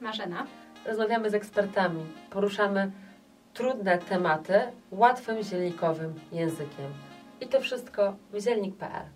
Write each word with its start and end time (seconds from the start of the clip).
Marzena. 0.00 0.46
Rozmawiamy 0.86 1.30
z 1.30 1.34
ekspertami, 1.34 2.06
poruszamy 2.30 2.92
trudne 3.54 3.98
tematy 3.98 4.60
łatwym, 4.90 5.42
zielnikowym 5.42 6.14
językiem. 6.32 6.92
I 7.40 7.48
to 7.48 7.60
wszystko 7.60 8.16
w 8.32 8.40
zielnik.pl. 8.40 9.06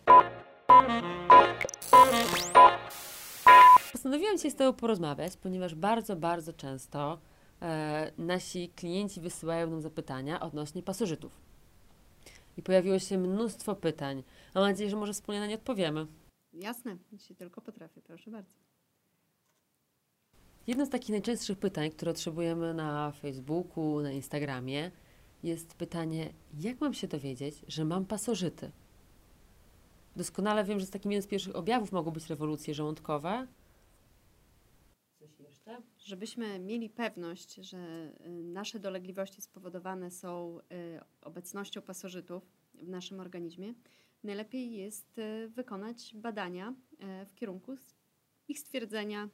Postanowiłam 3.92 4.36
dzisiaj 4.36 4.50
z 4.50 4.54
Tobą 4.54 4.72
porozmawiać, 4.78 5.36
ponieważ 5.36 5.74
bardzo, 5.74 6.16
bardzo 6.16 6.52
często 6.52 7.18
e, 7.62 8.12
nasi 8.18 8.68
klienci 8.68 9.20
wysyłają 9.20 9.70
nam 9.70 9.80
zapytania 9.80 10.40
odnośnie 10.40 10.82
pasożytów. 10.82 11.40
I 12.56 12.62
pojawiło 12.62 12.98
się 12.98 13.18
mnóstwo 13.18 13.74
pytań. 13.74 14.22
Mam 14.54 14.64
nadzieję, 14.64 14.90
że 14.90 14.96
może 14.96 15.12
wspólnie 15.12 15.40
na 15.40 15.46
nie 15.46 15.54
odpowiemy. 15.54 16.06
Jasne, 16.52 16.96
jeśli 17.12 17.36
tylko 17.36 17.60
potrafię, 17.60 18.02
proszę 18.02 18.30
bardzo. 18.30 18.61
Jedno 20.66 20.86
z 20.86 20.90
takich 20.90 21.10
najczęstszych 21.10 21.58
pytań, 21.58 21.90
które 21.90 22.10
otrzymujemy 22.10 22.74
na 22.74 23.12
Facebooku, 23.12 24.00
na 24.00 24.12
Instagramie, 24.12 24.90
jest 25.42 25.74
pytanie, 25.74 26.32
jak 26.60 26.80
mam 26.80 26.94
się 26.94 27.08
dowiedzieć, 27.08 27.54
że 27.68 27.84
mam 27.84 28.04
pasożyty? 28.04 28.70
Doskonale 30.16 30.64
wiem, 30.64 30.80
że 30.80 30.86
z 30.86 30.90
takim 30.90 31.12
jednym 31.12 31.22
z 31.22 31.30
pierwszych 31.30 31.56
objawów 31.56 31.92
mogą 31.92 32.10
być 32.10 32.26
rewolucje 32.26 32.74
żołądkowe. 32.74 33.46
Coś 35.18 35.40
jeszcze? 35.40 35.82
Żebyśmy 35.98 36.58
mieli 36.58 36.90
pewność, 36.90 37.54
że 37.54 38.12
y, 38.26 38.28
nasze 38.42 38.78
dolegliwości 38.78 39.42
spowodowane 39.42 40.10
są 40.10 40.58
y, 40.58 41.00
obecnością 41.20 41.82
pasożytów 41.82 42.42
w 42.74 42.88
naszym 42.88 43.20
organizmie, 43.20 43.74
najlepiej 44.24 44.72
jest 44.72 45.18
y, 45.18 45.48
wykonać 45.48 46.14
badania 46.14 46.74
w 47.26 47.34
kierunku 47.34 47.74
ich 48.48 48.58
stwierdzenia, 48.58 49.28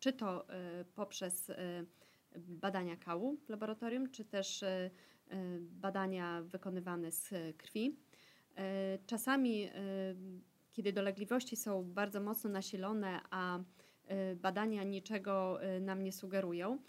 czy 0.00 0.12
to 0.12 0.46
poprzez 0.94 1.50
badania 2.36 2.96
kału 2.96 3.36
w 3.36 3.48
laboratorium, 3.48 4.10
czy 4.10 4.24
też 4.24 4.64
badania 5.60 6.42
wykonywane 6.42 7.12
z 7.12 7.30
krwi. 7.56 7.96
Czasami, 9.06 9.70
kiedy 10.72 10.92
dolegliwości 10.92 11.56
są 11.56 11.84
bardzo 11.84 12.20
mocno 12.20 12.50
nasilone, 12.50 13.20
a 13.30 13.60
Y, 14.10 14.36
badania 14.36 14.82
niczego 14.82 15.64
y, 15.76 15.80
nam 15.80 16.02
nie 16.04 16.12
sugerują. 16.12 16.74
Y, 16.74 16.80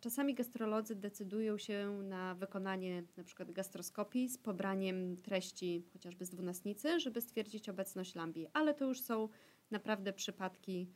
czasami 0.00 0.34
gastrolodzy 0.34 0.96
decydują 0.96 1.58
się 1.58 2.00
na 2.02 2.34
wykonanie 2.34 3.02
np. 3.16 3.46
gastroskopii 3.46 4.28
z 4.28 4.38
pobraniem 4.38 5.16
treści 5.16 5.84
chociażby 5.92 6.24
z 6.24 6.30
dwunastnicy, 6.30 7.00
żeby 7.00 7.20
stwierdzić 7.20 7.68
obecność 7.68 8.14
lambii, 8.14 8.46
ale 8.52 8.74
to 8.74 8.84
już 8.84 9.00
są 9.00 9.28
naprawdę 9.70 10.12
przypadki 10.12 10.88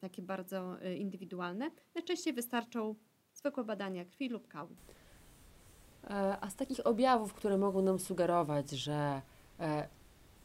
takie 0.00 0.22
bardzo 0.22 0.76
indywidualne. 0.96 1.70
Najczęściej 1.94 2.32
wystarczą 2.32 2.94
zwykłe 3.32 3.64
badania 3.64 4.04
krwi 4.04 4.28
lub 4.28 4.48
kału. 4.48 4.76
E, 6.04 6.36
a 6.40 6.50
z 6.50 6.56
takich 6.56 6.86
objawów, 6.86 7.34
które 7.34 7.58
mogą 7.58 7.82
nam 7.82 7.98
sugerować, 7.98 8.70
że 8.70 9.22
e, 9.60 9.88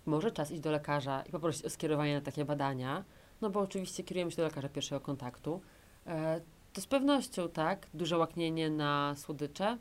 może 0.05 0.31
czas 0.31 0.51
iść 0.51 0.61
do 0.61 0.71
lekarza 0.71 1.23
i 1.29 1.31
poprosić 1.31 1.65
o 1.65 1.69
skierowanie 1.69 2.15
na 2.15 2.21
takie 2.21 2.45
badania, 2.45 3.03
no 3.41 3.49
bo 3.49 3.59
oczywiście 3.59 4.03
kierujemy 4.03 4.31
się 4.31 4.37
do 4.37 4.43
lekarza 4.43 4.69
pierwszego 4.69 5.01
kontaktu. 5.01 5.61
E, 6.07 6.41
to 6.73 6.81
z 6.81 6.87
pewnością, 6.87 7.49
tak, 7.49 7.87
duże 7.93 8.17
łaknienie 8.17 8.69
na 8.69 9.15
słodycze. 9.17 9.77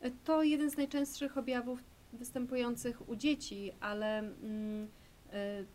E, 0.00 0.10
to 0.10 0.42
jeden 0.42 0.70
z 0.70 0.76
najczęstszych 0.76 1.38
objawów 1.38 1.82
występujących 2.12 3.08
u 3.08 3.16
dzieci, 3.16 3.72
ale 3.80 4.18
mm, 4.18 4.88
y, 5.32 5.66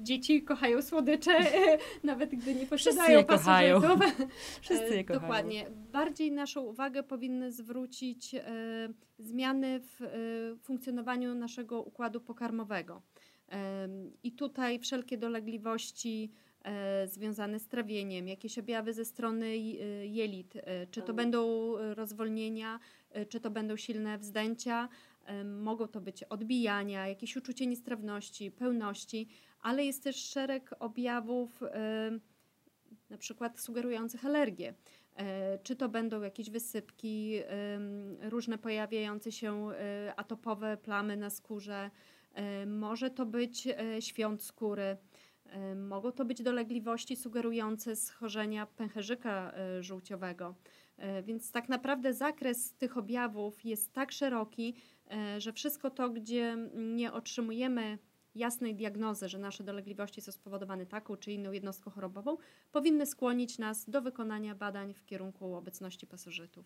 dzieci 0.00 0.42
kochają 0.42 0.82
słodycze, 0.82 1.32
nawet 2.04 2.30
gdy 2.30 2.54
nie 2.54 2.66
posiadają 2.66 3.24
pasożytów. 3.24 4.00
Wszyscy 4.60 4.96
je 4.96 5.04
kochają. 5.04 5.20
Dokładnie. 5.20 5.66
Bardziej 5.92 6.32
naszą 6.32 6.62
uwagę 6.62 7.02
powinny 7.02 7.52
zwrócić 7.52 8.34
y, 8.34 8.40
zmiany 9.18 9.80
w 9.80 10.02
y, 10.02 10.56
funkcjonowaniu 10.62 11.34
naszego 11.34 11.82
układu 11.82 12.20
pokarmowego. 12.20 13.02
I 14.22 14.32
tutaj 14.32 14.78
wszelkie 14.78 15.18
dolegliwości 15.18 16.32
E, 16.64 17.08
związane 17.08 17.58
z 17.60 17.68
trawieniem, 17.68 18.28
jakieś 18.28 18.58
objawy 18.58 18.92
ze 18.92 19.04
strony 19.04 19.46
e, 19.46 19.56
jelit, 20.06 20.56
e, 20.56 20.86
czy 20.86 21.00
to 21.00 21.06
tak. 21.06 21.16
będą 21.16 21.72
rozwolnienia, 21.94 22.80
czy 23.28 23.40
to 23.40 23.50
będą 23.50 23.76
silne 23.76 24.18
wzdęcia, 24.18 24.88
mogą 25.44 25.88
to 25.88 26.00
być 26.00 26.24
odbijania, 26.24 27.08
jakieś 27.08 27.36
uczucie 27.36 27.66
niestrawności, 27.66 28.50
pełności, 28.50 29.28
ale 29.64 29.84
jest 29.84 30.04
też 30.04 30.16
szereg 30.16 30.74
objawów 30.78 31.62
na 33.10 33.18
przykład 33.18 33.60
sugerujących 33.60 34.24
alergię. 34.24 34.74
Czy 35.62 35.76
to 35.76 35.88
będą 35.88 36.22
jakieś 36.22 36.50
wysypki, 36.50 37.40
różne 38.22 38.58
pojawiające 38.58 39.32
się 39.32 39.70
atopowe 40.16 40.76
plamy 40.76 41.16
na 41.16 41.30
skórze, 41.30 41.90
może 42.66 43.10
to 43.10 43.26
być 43.26 43.68
świąt 44.00 44.42
skóry. 44.42 44.96
Mogą 45.76 46.12
to 46.12 46.24
być 46.24 46.42
dolegliwości 46.42 47.16
sugerujące 47.16 47.96
schorzenia 47.96 48.66
pęcherzyka 48.66 49.54
żółciowego. 49.80 50.54
Więc 51.22 51.50
tak 51.52 51.68
naprawdę 51.68 52.14
zakres 52.14 52.74
tych 52.74 52.96
objawów 52.96 53.64
jest 53.64 53.92
tak 53.92 54.12
szeroki, 54.12 54.74
że 55.38 55.52
wszystko 55.52 55.90
to, 55.90 56.10
gdzie 56.10 56.56
nie 56.74 57.12
otrzymujemy 57.12 57.98
jasnej 58.34 58.74
diagnozy, 58.74 59.28
że 59.28 59.38
nasze 59.38 59.64
dolegliwości 59.64 60.20
są 60.20 60.32
spowodowane 60.32 60.86
taką 60.86 61.16
czy 61.16 61.32
inną 61.32 61.52
jednostką 61.52 61.90
chorobową, 61.90 62.36
powinny 62.72 63.06
skłonić 63.06 63.58
nas 63.58 63.90
do 63.90 64.02
wykonania 64.02 64.54
badań 64.54 64.94
w 64.94 65.04
kierunku 65.04 65.54
obecności 65.54 66.06
pasożytów. 66.06 66.64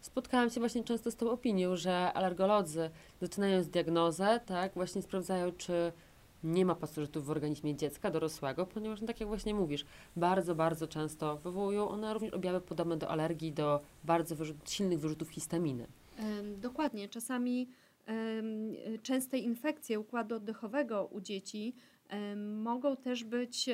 Spotkałam 0.00 0.50
się 0.50 0.60
właśnie 0.60 0.84
często 0.84 1.10
z 1.10 1.16
tą 1.16 1.30
opinią, 1.30 1.76
że 1.76 2.12
alergolodzy 2.12 2.90
zaczynając 3.20 3.68
diagnozę, 3.68 4.40
tak, 4.46 4.74
właśnie 4.74 5.02
sprawdzają, 5.02 5.52
czy 5.52 5.92
nie 6.44 6.66
ma 6.66 6.74
pasożytów 6.74 7.26
w 7.26 7.30
organizmie 7.30 7.76
dziecka, 7.76 8.10
dorosłego, 8.10 8.66
ponieważ, 8.66 9.00
no, 9.00 9.06
tak 9.06 9.20
jak 9.20 9.28
właśnie 9.28 9.54
mówisz, 9.54 9.84
bardzo, 10.16 10.54
bardzo 10.54 10.86
często 10.86 11.36
wywołują 11.36 11.88
one 11.88 12.14
również 12.14 12.32
objawy 12.32 12.60
podobne 12.60 12.96
do 12.96 13.08
alergii, 13.08 13.52
do 13.52 13.80
bardzo 14.04 14.36
wyrzut, 14.36 14.70
silnych 14.70 15.00
wyrzutów 15.00 15.30
histaminy. 15.30 15.86
Dokładnie. 16.56 17.08
Czasami 17.08 17.68
częste 19.02 19.38
infekcje 19.38 20.00
układu 20.00 20.34
oddechowego 20.34 21.06
u 21.06 21.20
dzieci 21.20 21.74
mogą 22.36 22.96
też 22.96 23.24
być 23.24 23.68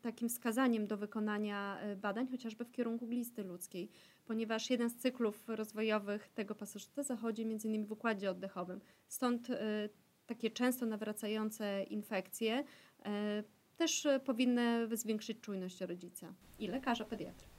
takim 0.00 0.28
wskazaniem 0.28 0.86
do 0.86 0.96
wykonania 0.96 1.80
e, 1.80 1.96
badań, 1.96 2.28
chociażby 2.28 2.64
w 2.64 2.72
kierunku 2.72 3.06
glisty 3.06 3.44
ludzkiej, 3.44 3.90
ponieważ 4.24 4.70
jeden 4.70 4.90
z 4.90 4.96
cyklów 4.96 5.48
rozwojowych 5.48 6.28
tego 6.28 6.54
pasożyta 6.54 7.02
zachodzi 7.02 7.42
m.in. 7.42 7.86
w 7.86 7.92
układzie 7.92 8.30
oddechowym. 8.30 8.80
Stąd 9.08 9.50
e, 9.50 9.88
takie 10.26 10.50
często 10.50 10.86
nawracające 10.86 11.82
infekcje 11.82 12.64
e, 13.04 13.42
też 13.76 14.06
powinny 14.24 14.96
zwiększyć 14.96 15.40
czujność 15.40 15.80
rodzica 15.80 16.34
i 16.58 16.68
lekarza 16.68 17.04
pediatry. 17.04 17.55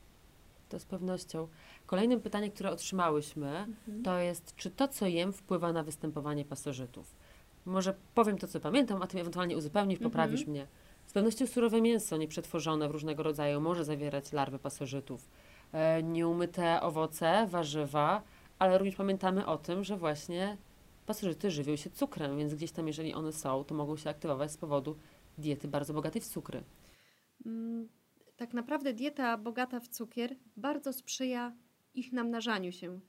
To 0.70 0.80
z 0.80 0.86
pewnością. 0.86 1.48
Kolejnym 1.86 2.22
pytaniem, 2.22 2.52
które 2.52 2.72
otrzymałyśmy, 2.72 3.48
mhm. 3.48 4.04
to 4.04 4.20
jest, 4.20 4.56
czy 4.56 4.72
to, 4.72 4.88
co 4.88 5.08
jem, 5.08 5.34
wpływa 5.34 5.74
na 5.74 5.84
występowanie 5.84 6.46
pasożytów? 6.46 7.16
Może 7.66 7.94
powiem 8.16 8.38
to, 8.38 8.48
co 8.48 8.60
pamiętam, 8.60 9.02
a 9.02 9.08
ty 9.08 9.20
ewentualnie 9.22 9.58
uzupełnisz, 9.58 10.00
poprawisz 10.00 10.42
mhm. 10.42 10.52
mnie. 10.52 10.68
Z 11.06 11.14
pewnością 11.14 11.48
surowe 11.48 11.82
mięso 11.82 12.18
nieprzetworzone 12.18 12.88
w 12.88 12.92
różnego 12.92 13.24
rodzaju 13.24 13.62
może 13.62 13.86
zawierać 13.86 14.32
larwy 14.32 14.60
pasożytów. 14.60 15.30
E, 15.72 16.04
nieumyte 16.04 16.82
owoce, 16.82 17.48
warzywa, 17.48 18.22
ale 18.60 18.78
również 18.78 18.96
pamiętamy 18.96 19.46
o 19.46 19.58
tym, 19.58 19.84
że 19.84 19.98
właśnie 19.98 20.58
pasożyty 21.06 21.52
żywią 21.52 21.76
się 21.76 21.90
cukrem, 21.90 22.38
więc 22.38 22.54
gdzieś 22.54 22.72
tam, 22.72 22.88
jeżeli 22.88 23.14
one 23.14 23.32
są, 23.32 23.64
to 23.64 23.76
mogą 23.76 23.98
się 23.98 24.10
aktywować 24.10 24.52
z 24.52 24.58
powodu 24.58 24.98
diety 25.38 25.68
bardzo 25.68 25.94
bogatej 25.94 26.22
w 26.22 26.28
cukry. 26.28 26.64
Mm, 27.46 27.88
tak 28.38 28.54
naprawdę 28.54 28.94
dieta 28.94 29.38
bogata 29.38 29.80
w 29.80 29.88
cukier 29.88 30.36
bardzo 30.58 30.94
sprzyja 30.94 31.54
ich 31.94 32.14
namnażaniu 32.14 32.72
się 32.72 32.88
e, 32.88 33.00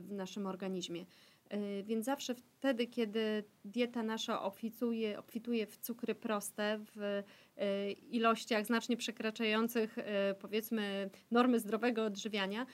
w 0.00 0.12
naszym 0.12 0.46
organizmie. 0.46 1.06
E, 1.48 1.82
więc 1.82 2.04
zawsze 2.04 2.34
wtedy, 2.34 2.86
kiedy 2.86 3.44
dieta 3.64 4.02
nasza 4.02 4.42
obfituje, 4.42 5.18
obfituje 5.18 5.66
w 5.66 5.76
cukry 5.76 6.14
proste, 6.14 6.78
w 6.94 7.22
e, 7.56 7.90
ilościach 7.92 8.66
znacznie 8.66 8.96
przekraczających 8.96 9.96
powiedzmy 10.40 11.10
normy 11.30 11.60
zdrowego 11.60 12.04
odżywiania, 12.04 12.66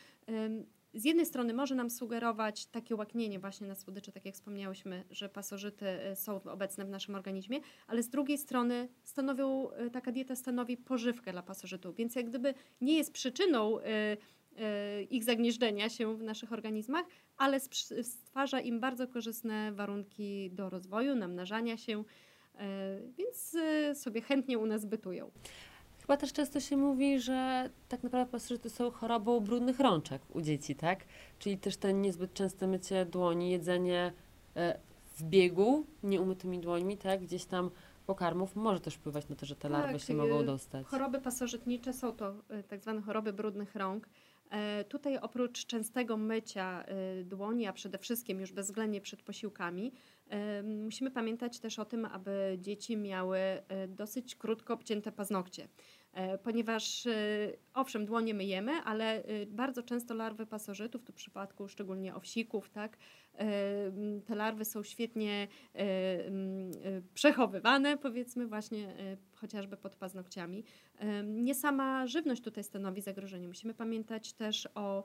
z 0.94 1.05
jednej 1.05 1.26
strony 1.26 1.55
może 1.55 1.75
nam 1.75 1.90
sugerować 1.90 2.67
takie 2.67 2.96
łaknienie 2.96 3.38
właśnie 3.38 3.69
na 3.69 3.75
słodycze, 3.75 4.12
tak 4.12 4.25
jak 4.25 4.35
wspomniałyśmy, 4.35 5.05
że 5.11 5.29
pasożyty 5.29 5.87
y, 6.12 6.17
są 6.17 6.43
obecne 6.43 6.85
w 6.85 6.88
naszym 6.88 7.14
organizmie, 7.14 7.61
ale 7.87 8.02
z 8.02 8.08
drugiej 8.08 8.38
strony 8.38 8.88
stanowią, 9.05 9.69
y, 9.87 9.90
taka 9.90 10.12
dieta 10.12 10.37
stanowi 10.37 10.76
pożywkę 10.76 11.32
dla 11.32 11.43
pasożytów, 11.43 11.96
więc 11.96 12.14
jak 12.14 12.29
gdyby 12.29 12.55
nie 12.81 12.96
jest 12.96 13.12
przyczyną 13.12 13.79
y, 13.79 13.82
ich 15.11 15.25
zagnieżdżenia 15.25 15.88
się 15.88 16.17
w 16.17 16.23
naszych 16.23 16.52
organizmach, 16.52 17.06
ale 17.37 17.61
stwarza 18.02 18.61
im 18.61 18.81
bardzo 18.81 19.08
korzystne 19.08 19.73
warunki 19.73 20.50
do 20.50 20.70
rozwoju, 20.70 21.14
namnażania 21.14 21.76
się, 21.76 22.05
więc 23.19 23.56
sobie 23.94 24.20
chętnie 24.20 24.58
u 24.58 24.67
nas 24.67 24.85
bytują. 24.85 25.31
Chyba 26.09 26.17
też 26.17 26.33
często 26.33 26.61
się 26.61 26.77
mówi, 26.77 27.21
że 27.21 27.71
tak 27.89 28.03
naprawdę 28.03 28.33
pasożyty 28.33 28.71
są 28.71 28.91
chorobą 28.91 29.41
brudnych 29.41 29.81
rączek 29.81 30.23
u 30.35 30.41
dzieci, 30.41 30.75
tak? 30.75 31.05
Czyli 31.39 31.59
też 31.59 31.77
ten 31.77 32.01
niezbyt 32.03 32.35
częste 32.35 32.67
mycie 32.67 33.05
dłoni, 33.07 33.51
jedzenie 33.51 34.13
e, 34.57 34.79
w 35.17 35.23
biegu, 35.23 35.87
nieumytymi 36.03 36.59
dłońmi, 36.61 36.97
tak? 36.97 37.23
Gdzieś 37.23 37.45
tam 37.45 37.71
pokarmów 38.07 38.57
może 38.57 38.81
też 38.81 38.95
wpływać 38.95 39.29
na 39.29 39.37
to, 39.37 39.47
że 39.47 39.57
te 39.57 39.69
larwy 39.69 39.93
Tak, 39.93 40.03
się 40.03 40.13
y, 40.13 40.17
mogą 40.17 40.45
dostać. 40.45 40.87
Choroby 40.87 41.21
pasożytnicze 41.21 41.93
są 41.93 42.13
to 42.13 42.31
y, 42.31 42.63
tak 42.63 42.83
zwane 42.83 43.03
choroby 43.03 43.33
brudnych 43.33 43.75
rąk. 43.77 44.09
E, 44.51 44.85
Tutaj 44.85 45.19
oprócz 45.19 45.67
częstego 45.67 46.17
mycia 46.17 46.85
y, 47.21 47.25
dłoni, 47.25 47.67
a 47.67 47.73
przede 47.73 47.99
wszystkim 47.99 48.41
już 48.41 48.53
bezwzględnie 48.53 49.01
przed 49.01 49.23
posiłkami, 49.23 49.93
musimy 50.85 51.11
pamiętać 51.11 51.59
też 51.61 51.79
o 51.79 51.85
tym, 51.85 52.05
aby 52.05 52.59
dzieci 52.61 52.97
miały 52.97 53.39
dosyć 53.89 54.37
krótko 54.37 54.75
obcięte 54.75 55.13
paznokcie. 55.13 55.69
E, 56.13 56.39
Ponieważ 56.39 57.07
e, 57.07 57.13
owszem, 57.75 58.07
dłonie 58.07 58.35
myjemy, 58.35 58.73
ale 58.73 59.25
e, 59.25 59.47
bardzo 59.47 59.83
często 59.83 60.15
larwy 60.15 60.47
pasożytów, 60.47 61.05
tu 61.05 61.13
w 61.13 61.17
przypadku 61.17 61.69
szczególnie 61.69 62.15
owsików, 62.15 62.71
tak, 62.71 62.97
te 64.27 64.35
larwy 64.35 64.65
są 64.65 64.83
świetnie 64.83 65.49
przechowywane, 67.15 67.99
powiedzmy 67.99 68.47
właśnie 68.47 68.95
chociażby 69.35 69.77
pod 69.77 69.97
paznokciami. 69.97 70.65
Nie 71.25 71.55
sama 71.55 72.07
żywność 72.07 72.43
tutaj 72.43 72.65
stanowi 72.65 73.01
zagrożenie. 73.01 73.49
Musimy 73.49 73.75
pamiętać 73.75 74.33
też 74.33 74.69
o 74.75 75.05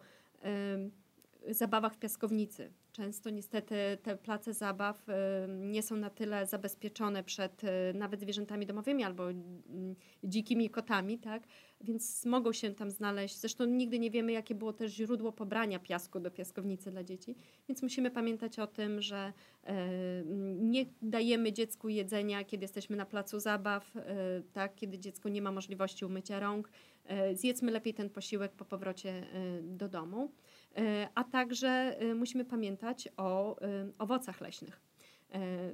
zabawach 1.50 1.94
w 1.94 1.98
piaskownicy. 1.98 2.72
Często 2.94 3.30
niestety 3.30 3.76
te 4.04 4.18
place 4.18 4.54
zabaw 4.54 5.10
em, 5.10 5.72
nie 5.72 5.84
są 5.84 5.96
na 5.96 6.10
tyle 6.10 6.46
zabezpieczone 6.46 7.24
przed 7.24 7.64
e, 7.64 7.94
nawet 7.94 8.20
zwierzętami 8.22 8.66
domowymi 8.66 9.04
albo 9.04 9.32
mm, 9.32 9.96
dzikimi 10.24 10.70
kotami, 10.70 11.20
tak? 11.20 11.44
Więc 11.82 12.26
mogą 12.26 12.54
się 12.54 12.74
tam 12.76 12.92
znaleźć. 12.92 13.38
Zresztą 13.38 13.66
nigdy 13.66 14.00
nie 14.00 14.12
wiemy, 14.12 14.32
jakie 14.32 14.56
było 14.56 14.74
też 14.74 14.92
źródło 14.92 15.32
pobrania 15.32 15.80
piasku 15.80 16.20
do 16.20 16.32
piaskownicy 16.32 16.92
dla 16.92 17.04
dzieci. 17.04 17.36
Więc 17.68 17.82
musimy 17.82 18.12
pamiętać 18.12 18.60
o 18.60 18.68
tym, 18.68 19.02
że 19.02 19.34
e, 19.64 19.70
m, 19.70 20.72
nie 20.72 20.86
dajemy 21.02 21.54
dziecku 21.54 21.90
jedzenia, 21.90 22.44
kiedy 22.44 22.64
jesteśmy 22.64 22.96
na 22.96 23.06
placu 23.06 23.40
zabaw, 23.40 23.96
e, 23.98 24.42
tak? 24.54 24.76
kiedy 24.76 25.00
dziecko 25.00 25.30
nie 25.30 25.42
ma 25.42 25.52
możliwości 25.52 26.06
umycia 26.06 26.40
rąk. 26.40 26.70
E, 27.06 27.36
Zjedzmy 27.36 27.72
lepiej 27.72 27.94
ten 27.94 28.10
posiłek 28.10 28.52
po 28.52 28.66
powrocie 28.66 29.24
do 29.62 29.90
domu. 29.90 30.32
E, 30.78 31.10
A 31.16 31.24
także 31.24 31.68
e, 32.00 32.16
musimy 32.16 32.46
pamiętać 32.46 33.10
o 33.18 33.62
e, 33.62 33.92
owocach 33.98 34.42
leśnych. 34.42 34.82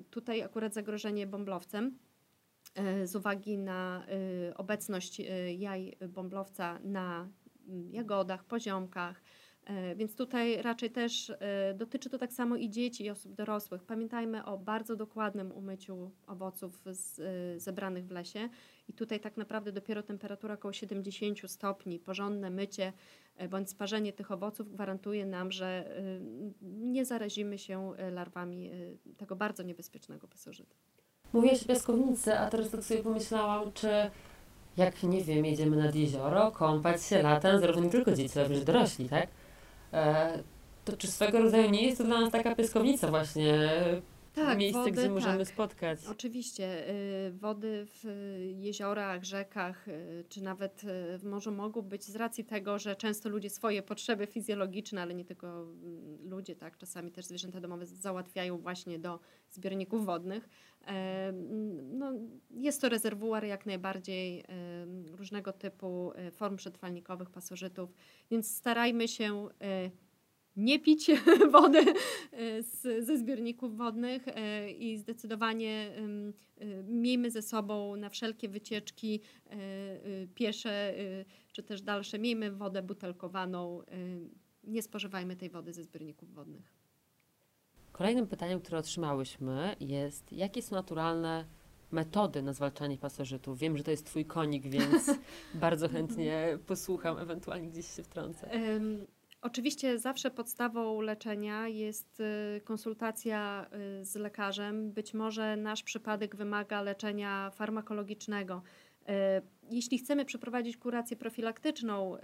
Tutaj 0.09 0.43
akurat 0.43 0.73
zagrożenie 0.73 1.27
bąblowcem 1.27 1.97
z 3.03 3.15
uwagi 3.15 3.57
na 3.57 4.05
obecność 4.55 5.21
jaj 5.57 5.97
bąblowca 6.09 6.79
na 6.83 7.27
mm, 7.67 7.91
jagodach, 7.91 8.43
poziomkach. 8.43 9.21
Więc 9.95 10.15
tutaj 10.15 10.61
raczej 10.61 10.91
też 10.91 11.33
dotyczy 11.75 12.09
to 12.09 12.17
tak 12.17 12.33
samo 12.33 12.55
i 12.55 12.69
dzieci, 12.69 13.05
i 13.05 13.09
osób 13.09 13.33
dorosłych. 13.33 13.83
Pamiętajmy 13.83 14.45
o 14.45 14.57
bardzo 14.57 14.95
dokładnym 14.95 15.51
umyciu 15.51 16.11
owoców 16.27 16.81
z, 16.85 17.21
zebranych 17.61 18.05
w 18.07 18.11
lesie. 18.11 18.49
I 18.89 18.93
tutaj 18.93 19.19
tak 19.19 19.37
naprawdę 19.37 19.71
dopiero 19.71 20.03
temperatura 20.03 20.53
około 20.53 20.73
70 20.73 21.51
stopni, 21.51 21.99
porządne 21.99 22.49
mycie 22.49 22.93
e, 23.35 23.47
bądź 23.47 23.69
sparzenie 23.69 24.13
tych 24.13 24.31
owoców 24.31 24.71
gwarantuje 24.73 25.25
nam, 25.25 25.51
że 25.51 25.65
e, 25.65 26.01
nie 26.61 27.05
zarazimy 27.05 27.57
się 27.57 27.93
e, 27.97 28.11
larwami 28.11 28.71
tego 29.17 29.35
bardzo 29.35 29.63
niebezpiecznego 29.63 30.27
pasożytu. 30.27 30.75
Mówiłaś 31.33 31.63
o 31.63 31.67
piaskownicy, 31.67 32.39
a 32.39 32.49
teraz 32.49 32.69
tak 32.69 32.83
sobie 32.83 33.03
pomyślałam, 33.03 33.73
czy 33.73 33.89
jak, 34.77 35.03
nie 35.03 35.21
wiem, 35.21 35.45
jedziemy 35.45 35.77
nad 35.77 35.95
jezioro, 35.95 36.51
kąpać 36.51 37.03
się 37.03 37.21
latem, 37.21 37.59
zarówno 37.59 37.83
nie 37.83 37.89
tylko 37.89 38.11
dzieci, 38.11 38.39
ale 38.39 38.47
również 38.47 38.65
dorośli, 38.65 39.09
tak? 39.09 39.27
To 40.85 40.97
czy 40.97 41.07
swego 41.07 41.39
rodzaju 41.39 41.69
nie 41.69 41.85
jest 41.85 41.97
to 41.97 42.03
dla 42.03 42.21
nas 42.21 42.31
taka 42.31 42.55
piaskownica 42.55 43.07
właśnie, 43.07 43.69
miejsce, 44.55 44.79
wody, 44.79 44.91
gdzie 44.91 45.09
możemy 45.09 45.37
tak. 45.37 45.47
spotkać? 45.47 45.99
Oczywiście, 46.11 46.89
y, 46.89 47.31
wody 47.31 47.85
w 47.85 48.05
y, 48.05 48.53
jeziorach, 48.57 49.23
rzekach, 49.23 49.87
y, 49.87 50.25
czy 50.29 50.43
nawet 50.43 50.83
y, 50.83 51.17
w 51.17 51.23
morzu 51.23 51.51
mogą 51.51 51.81
być 51.81 52.03
z 52.03 52.15
racji 52.15 52.45
tego, 52.45 52.79
że 52.79 52.95
często 52.95 53.29
ludzie 53.29 53.49
swoje 53.49 53.81
potrzeby 53.81 54.27
fizjologiczne, 54.27 55.01
ale 55.01 55.13
nie 55.13 55.25
tylko 55.25 55.47
mm, 55.47 56.29
ludzie, 56.29 56.55
tak, 56.55 56.77
czasami 56.77 57.11
też 57.11 57.25
zwierzęta 57.25 57.61
domowe 57.61 57.85
załatwiają 57.85 58.57
właśnie 58.57 58.99
do 58.99 59.19
zbiorników 59.49 60.05
wodnych. 60.05 60.49
E, 60.87 61.31
No, 61.83 62.11
jest 62.51 62.81
to 62.81 62.89
rezerwuar 62.89 63.45
jak 63.45 63.65
najbardziej 63.65 64.43
różnego 65.11 65.53
typu 65.53 66.11
form 66.31 66.55
przetrwalnikowych, 66.55 67.29
pasożytów, 67.29 67.93
więc 68.31 68.55
starajmy 68.55 69.07
się 69.07 69.49
nie 70.59 70.79
pić 70.79 71.11
wody 71.51 71.79
e, 72.31 72.63
z, 72.63 73.05
ze 73.05 73.17
zbiorników 73.17 73.77
wodnych 73.77 74.27
e, 74.27 74.71
i 74.71 74.97
zdecydowanie 74.97 75.91
e, 76.57 76.83
miejmy 76.83 77.31
ze 77.31 77.41
sobą 77.41 77.95
na 77.95 78.09
wszelkie 78.09 78.49
wycieczki 78.49 79.21
piesze 80.35 80.93
czy 81.53 81.63
też 81.63 81.81
dalsze, 81.81 82.19
miejmy 82.19 82.51
wodę 82.51 82.83
butelkowaną, 82.83 83.81
nie 84.63 84.81
spożywajmy 84.81 85.35
tej 85.35 85.49
wody 85.49 85.73
ze 85.73 85.83
zbiorników 85.83 86.33
wodnych. 86.33 86.73
Kolejnym 87.91 88.27
pytaniem, 88.27 88.59
które 88.59 88.77
otrzymałyśmy 88.77 89.75
jest, 89.79 90.33
jakie 90.33 90.61
są 90.61 90.75
naturalne 90.75 91.45
metody 91.91 92.41
na 92.41 92.53
zwalczanie 92.53 92.97
pasożytów? 92.97 93.59
Wiem, 93.59 93.77
że 93.77 93.83
to 93.83 93.91
jest 93.91 94.05
Twój 94.05 94.25
konik, 94.25 94.63
więc 94.67 95.11
bardzo 95.53 95.89
chętnie 95.89 96.57
posłucham, 96.67 97.17
ewentualnie 97.17 97.69
gdzieś 97.69 97.95
się 97.95 98.03
wtrącę. 98.03 98.49
Oczywiście 99.41 99.99
zawsze 99.99 100.31
podstawą 100.31 101.01
leczenia 101.01 101.67
jest 101.67 102.19
y, 102.19 102.61
konsultacja 102.61 103.65
y, 104.01 104.05
z 104.05 104.15
lekarzem. 104.15 104.91
Być 104.91 105.13
może 105.13 105.57
nasz 105.57 105.83
przypadek 105.83 106.35
wymaga 106.35 106.81
leczenia 106.81 107.49
farmakologicznego. 107.49 108.61
Y, 109.01 109.13
Jeśli 109.71 109.97
chcemy 109.97 110.25
przeprowadzić 110.25 110.77
kurację 110.77 111.17
profilaktyczną, 111.17 112.17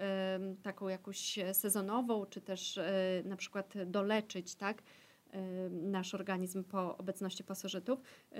taką 0.63 0.87
jakąś 0.87 1.39
sezonową, 1.53 2.25
czy 2.25 2.41
też 2.41 2.79
na 3.23 3.35
przykład 3.35 3.73
doleczyć, 3.85 4.55
tak? 4.55 4.83
Y, 5.35 5.69
nasz 5.69 6.15
organizm 6.15 6.63
po 6.63 6.97
obecności 6.97 7.43
pasożytów, 7.43 7.99
y, 7.99 8.35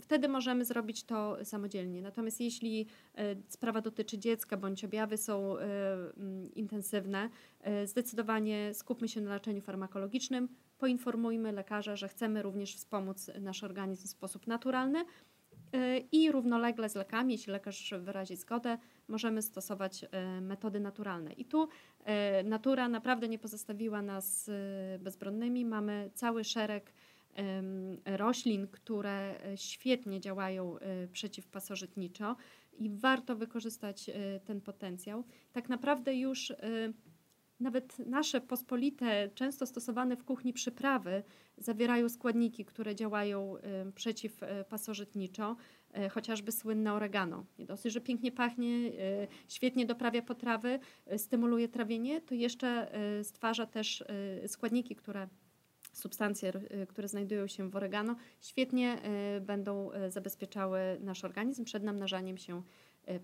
wtedy 0.00 0.28
możemy 0.28 0.64
zrobić 0.64 1.04
to 1.04 1.44
samodzielnie. 1.44 2.02
Natomiast 2.02 2.40
jeśli 2.40 2.86
y, 3.18 3.42
sprawa 3.48 3.80
dotyczy 3.80 4.18
dziecka 4.18 4.56
bądź 4.56 4.84
objawy 4.84 5.16
są 5.16 5.56
mm, 5.58 6.54
intensywne, 6.54 7.30
zdecydowanie 7.84 8.74
skupmy 8.74 9.08
się 9.08 9.20
na 9.20 9.34
leczeniu 9.34 9.60
farmakologicznym, 9.60 10.48
poinformujmy 10.78 11.52
lekarza, 11.52 11.96
że 11.96 12.08
chcemy 12.08 12.42
również 12.42 12.76
wspomóc 12.76 13.30
nasz 13.40 13.64
organizm 13.64 14.06
w 14.06 14.10
sposób 14.10 14.46
naturalny 14.46 15.04
i 16.12 16.32
równolegle 16.32 16.88
z 16.88 16.94
lekami, 16.94 17.32
jeśli 17.32 17.52
lekarz 17.52 17.94
wyrazi 17.98 18.36
zgodę, 18.36 18.78
możemy 19.10 19.42
stosować 19.42 20.04
y, 20.04 20.40
metody 20.40 20.80
naturalne. 20.80 21.32
I 21.32 21.44
tu 21.44 21.64
y, 21.64 22.44
natura 22.44 22.88
naprawdę 22.88 23.28
nie 23.28 23.38
pozostawiła 23.38 24.02
nas 24.02 24.48
y, 24.48 24.52
bezbronnymi. 24.98 25.64
Mamy 25.64 26.10
cały 26.14 26.44
szereg 26.44 26.92
roślin, 28.06 28.66
które 28.66 29.34
świetnie 29.56 30.20
działają 30.20 30.76
przeciwpasożytniczo 31.12 32.36
i 32.78 32.90
warto 32.90 33.36
wykorzystać 33.36 34.10
ten 34.44 34.60
potencjał. 34.60 35.24
Tak 35.52 35.68
naprawdę 35.68 36.14
już 36.14 36.52
nawet 37.60 37.98
nasze 37.98 38.40
pospolite, 38.40 39.28
często 39.34 39.66
stosowane 39.66 40.16
w 40.16 40.24
kuchni 40.24 40.52
przyprawy 40.52 41.22
zawierają 41.58 42.08
składniki, 42.08 42.64
które 42.64 42.94
działają 42.94 43.56
y, 43.56 43.92
przeciwpasożytniczo, 43.92 45.56
y, 45.98 46.08
chociażby 46.08 46.52
słynne 46.52 46.92
oregano. 46.92 47.44
Nie 47.58 47.66
dosyć, 47.66 47.92
że 47.92 48.00
pięknie 48.00 48.32
pachnie, 48.32 48.68
y, 48.68 49.28
świetnie 49.48 49.86
doprawia 49.86 50.22
potrawy, 50.22 50.78
stymuluje 51.16 51.68
trawienie, 51.68 52.20
to 52.20 52.34
jeszcze 52.34 52.92
stwarza 53.22 53.66
też 53.66 54.04
składniki, 54.46 54.96
które 54.96 55.28
substancje, 55.92 56.52
które 56.88 57.08
znajdują 57.08 57.46
się 57.46 57.70
w 57.70 57.76
oregano, 57.76 58.16
świetnie 58.40 58.98
będą 59.40 59.90
zabezpieczały 60.08 60.80
nasz 61.00 61.24
organizm 61.24 61.64
przed 61.64 61.82
namnażaniem 61.82 62.38
się 62.38 62.62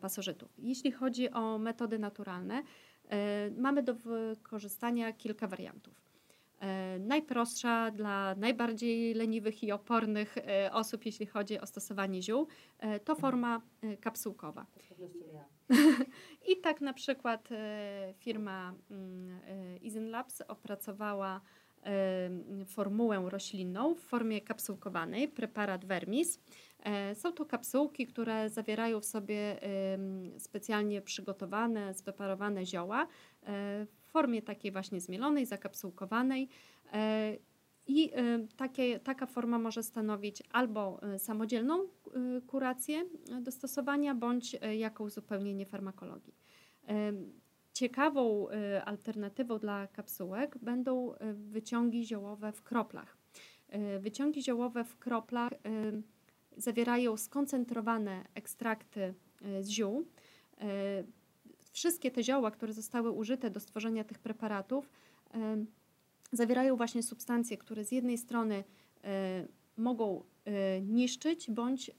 pasożytów. 0.01 0.49
Jeśli 0.59 0.93
chodzi 0.93 1.31
o 1.31 1.59
metody 1.59 1.99
naturalne, 1.99 2.63
mamy 3.57 3.83
do 3.83 3.95
wykorzystania 3.95 5.13
kilka 5.13 5.47
wariantów. 5.47 6.07
E, 6.61 6.99
Najprostsza 6.99 7.91
dla 7.91 8.35
najbardziej 8.35 9.15
leniwych 9.15 9.63
i 9.63 9.73
opornych 9.73 10.39
e, 10.39 10.73
osób, 10.73 11.07
jeśli 11.07 11.27
chodzi 11.27 11.61
o 11.61 11.67
stosowanie 11.67 12.23
ziół, 12.23 12.47
e, 12.79 13.01
to 13.01 13.15
forma 13.15 13.61
e, 13.83 13.97
kapsułkowa. 13.97 14.67
I 16.53 16.61
tak 16.61 16.81
na 16.81 16.93
przykład 16.93 17.49
e, 17.53 18.15
firma 18.19 18.75
mm, 18.91 19.41
e, 19.47 19.77
Izen 19.77 20.11
Labs 20.11 20.41
opracowała 20.49 21.41
e, 21.83 22.65
formułę 22.67 23.23
roślinną 23.29 23.95
w 23.95 24.01
formie 24.01 24.41
kapsułkowanej, 24.41 25.29
preparat 25.29 25.85
Vermis. 25.85 26.41
Są 27.15 27.33
to 27.33 27.45
kapsułki, 27.45 28.07
które 28.07 28.51
zawierają 28.51 29.01
w 29.01 29.05
sobie 29.05 29.61
specjalnie 30.39 31.03
przygotowane, 31.03 31.95
spreparowane 31.95 32.67
zioła 32.67 33.07
w 33.87 34.03
formie 34.07 34.43
takiej 34.43 34.73
właśnie 34.73 35.01
zmielonej, 35.01 35.47
zakapsułkowanej. 35.47 36.49
I 37.87 38.13
takie, 38.57 39.01
taka 39.01 39.27
forma 39.27 39.59
może 39.59 39.83
stanowić 39.83 40.43
albo 40.53 41.01
samodzielną 41.19 41.89
kurację 42.47 43.05
do 43.41 43.51
stosowania, 43.51 44.15
bądź 44.15 44.57
jako 44.79 45.05
uzupełnienie 45.05 45.67
farmakologii. 45.67 46.35
Ciekawą 47.73 48.47
alternatywą 48.85 49.59
dla 49.59 49.87
kapsułek 49.87 50.59
będą 50.59 51.15
wyciągi 51.35 52.07
ziołowe 52.07 52.53
w 52.53 52.63
kroplach. 52.63 53.17
Wyciągi 53.99 54.43
ziołowe 54.43 54.85
w 54.85 54.99
kroplach 54.99 55.53
zawierają 56.57 57.17
skoncentrowane 57.17 58.25
ekstrakty 58.35 59.15
z 59.61 59.69
ziół. 59.69 60.07
Wszystkie 61.73 62.11
te 62.11 62.23
zioła, 62.23 62.51
które 62.51 62.73
zostały 62.73 63.11
użyte 63.11 63.51
do 63.51 63.61
stworzenia 63.61 64.05
tych 64.05 64.19
preparatów, 64.19 64.91
zawierają 66.33 66.77
właśnie 66.77 67.03
substancje, 67.03 67.57
które 67.57 67.85
z 67.85 67.93
jednej 67.93 68.19
strony 68.19 68.65
mogą 69.77 70.25
niszczyć 70.83 71.51
bądź 71.51 71.91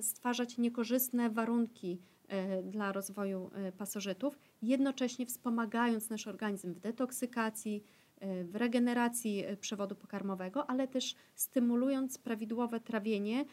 stwarzać 0.00 0.58
niekorzystne 0.58 1.30
warunki 1.30 1.98
E, 2.30 2.62
dla 2.62 2.92
rozwoju 2.92 3.50
e, 3.54 3.72
pasożytów, 3.72 4.38
jednocześnie 4.62 5.26
wspomagając 5.26 6.10
nasz 6.10 6.26
organizm 6.26 6.74
w 6.74 6.80
detoksykacji, 6.80 7.82
e, 8.20 8.44
w 8.44 8.56
regeneracji 8.56 9.44
przewodu 9.60 9.94
pokarmowego, 9.94 10.70
ale 10.70 10.88
też 10.88 11.14
stymulując 11.34 12.18
prawidłowe 12.18 12.80
trawienie 12.80 13.44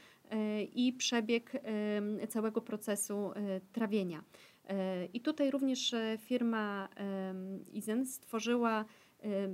i 0.76 0.94
przebieg 0.94 1.52
całego 2.30 2.62
procesu 2.62 3.32
trawienia. 3.72 4.24
I 5.14 5.22
tutaj 5.22 5.52
również 5.52 5.96
firma 6.18 6.90
Izen 7.74 8.06
stworzyła 8.06 8.86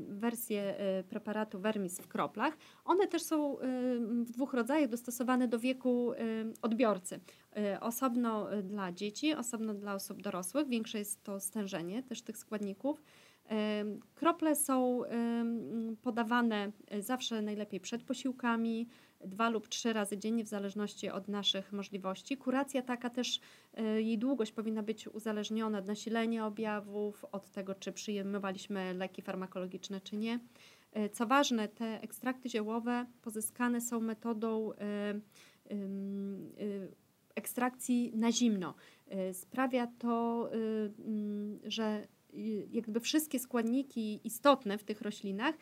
wersję 0.10 0.76
preparatu 1.10 1.60
Vermis 1.60 2.00
w 2.00 2.08
kroplach. 2.08 2.58
One 2.86 3.08
też 3.08 3.22
są 3.22 3.56
w 4.24 4.32
dwóch 4.32 4.54
rodzajach 4.54 4.90
dostosowane 4.90 5.48
do 5.48 5.60
wieku 5.60 6.12
odbiorcy. 6.62 7.20
Osobno 7.80 8.48
dla 8.64 8.92
dzieci, 8.92 9.34
osobno 9.34 9.74
dla 9.74 9.94
osób 9.94 10.22
dorosłych. 10.22 10.68
Większe 10.68 11.00
jest 11.00 11.24
to 11.24 11.40
stężenie 11.40 12.04
też 12.04 12.22
tych 12.22 12.38
składników. 12.38 13.02
Krople 14.16 14.56
są 14.56 15.02
podawane 16.02 16.72
zawsze 17.00 17.42
najlepiej 17.42 17.80
przed 17.80 18.04
posiłkami, 18.04 18.88
dwa 19.26 19.50
lub 19.50 19.68
trzy 19.68 19.94
razy 19.94 20.18
dziennie, 20.18 20.44
w 20.44 20.48
zależności 20.48 21.10
od 21.10 21.28
naszych 21.28 21.72
możliwości. 21.72 22.38
Kuracja 22.38 22.82
taka 22.82 23.10
też, 23.10 23.40
jej 23.98 24.18
długość 24.18 24.52
powinna 24.52 24.84
być 24.84 25.08
uzależniona 25.08 25.78
od 25.78 25.88
nasilenia 25.88 26.48
objawów, 26.48 27.26
od 27.32 27.50
tego, 27.50 27.76
czy 27.76 27.92
przyjmowaliśmy 27.92 28.94
leki 28.94 29.22
farmakologiczne, 29.22 30.02
czy 30.02 30.18
nie. 30.18 30.40
Y, 30.98 31.10
co 31.10 31.26
ważne, 31.26 31.68
te 31.68 32.02
ekstrakty 32.02 32.50
ziołowe 32.50 33.06
pozyskane 33.22 33.82
są 33.82 34.00
metodą 34.00 34.72
ekstrakcji 37.36 38.12
na 38.16 38.32
zimno. 38.32 38.76
Sprawia 39.34 39.88
to, 39.88 40.50
mm, 40.54 41.60
że 41.64 42.08
jakby 42.72 43.00
wszystkie 43.00 43.40
składniki 43.40 44.20
istotne 44.24 44.78
w 44.78 44.84
tych 44.84 45.02
roślinach 45.02 45.56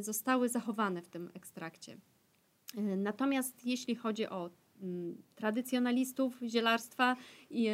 zostały 0.00 0.48
zachowane 0.48 1.02
w 1.02 1.08
tym 1.08 1.30
ekstrakcie. 1.34 1.96
Natomiast 2.96 3.66
jeśli 3.66 3.94
chodzi 3.94 4.26
o 4.26 4.50
mm, 4.82 5.22
tradycjonalistów 5.34 6.40
zielarstwa 6.48 7.16
i, 7.50 7.68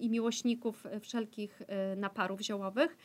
i 0.00 0.10
miłośników 0.10 0.84
wszelkich 1.00 1.62
naparów 1.96 2.40
ziołowych, 2.40 2.96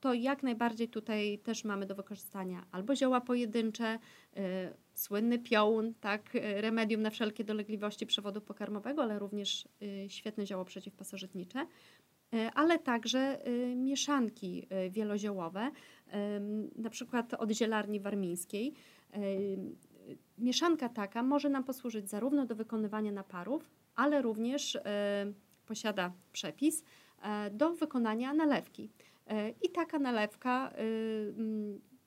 to 0.00 0.14
jak 0.14 0.42
najbardziej 0.42 0.88
tutaj 0.88 1.38
też 1.38 1.64
mamy 1.64 1.86
do 1.86 1.94
wykorzystania 1.94 2.66
albo 2.72 2.96
zioła 2.96 3.20
pojedyncze, 3.20 3.98
y, 4.36 4.40
słynny 4.94 5.38
piołun, 5.38 5.94
tak, 6.00 6.34
y, 6.34 6.60
remedium 6.60 7.02
na 7.02 7.10
wszelkie 7.10 7.44
dolegliwości 7.44 8.06
przewodu 8.06 8.40
pokarmowego, 8.40 9.02
ale 9.02 9.18
również 9.18 9.68
y, 9.82 10.06
świetne 10.08 10.46
zioło 10.46 10.64
przeciwpasożytnicze, 10.64 11.66
ale 12.54 12.78
także 12.78 13.38
mieszanki 13.76 14.68
wieloziołowe, 14.90 15.70
na 16.76 16.90
przykład 16.90 17.34
od 17.34 17.50
zielarni 17.50 18.00
warmińskiej. 18.00 18.74
Mieszanka 20.38 20.88
taka 20.88 21.22
może 21.22 21.48
nam 21.48 21.64
posłużyć 21.64 22.10
zarówno 22.10 22.46
do 22.46 22.54
wykonywania 22.54 23.12
naparów, 23.12 23.70
ale 23.94 24.22
również 24.22 24.78
posiada 25.66 26.12
przepis 26.32 26.84
do 27.52 27.72
wykonania 27.72 28.34
nalewki. 28.34 28.90
E, 29.26 29.50
I 29.50 29.70
taka 29.70 29.98
nalewka 29.98 30.72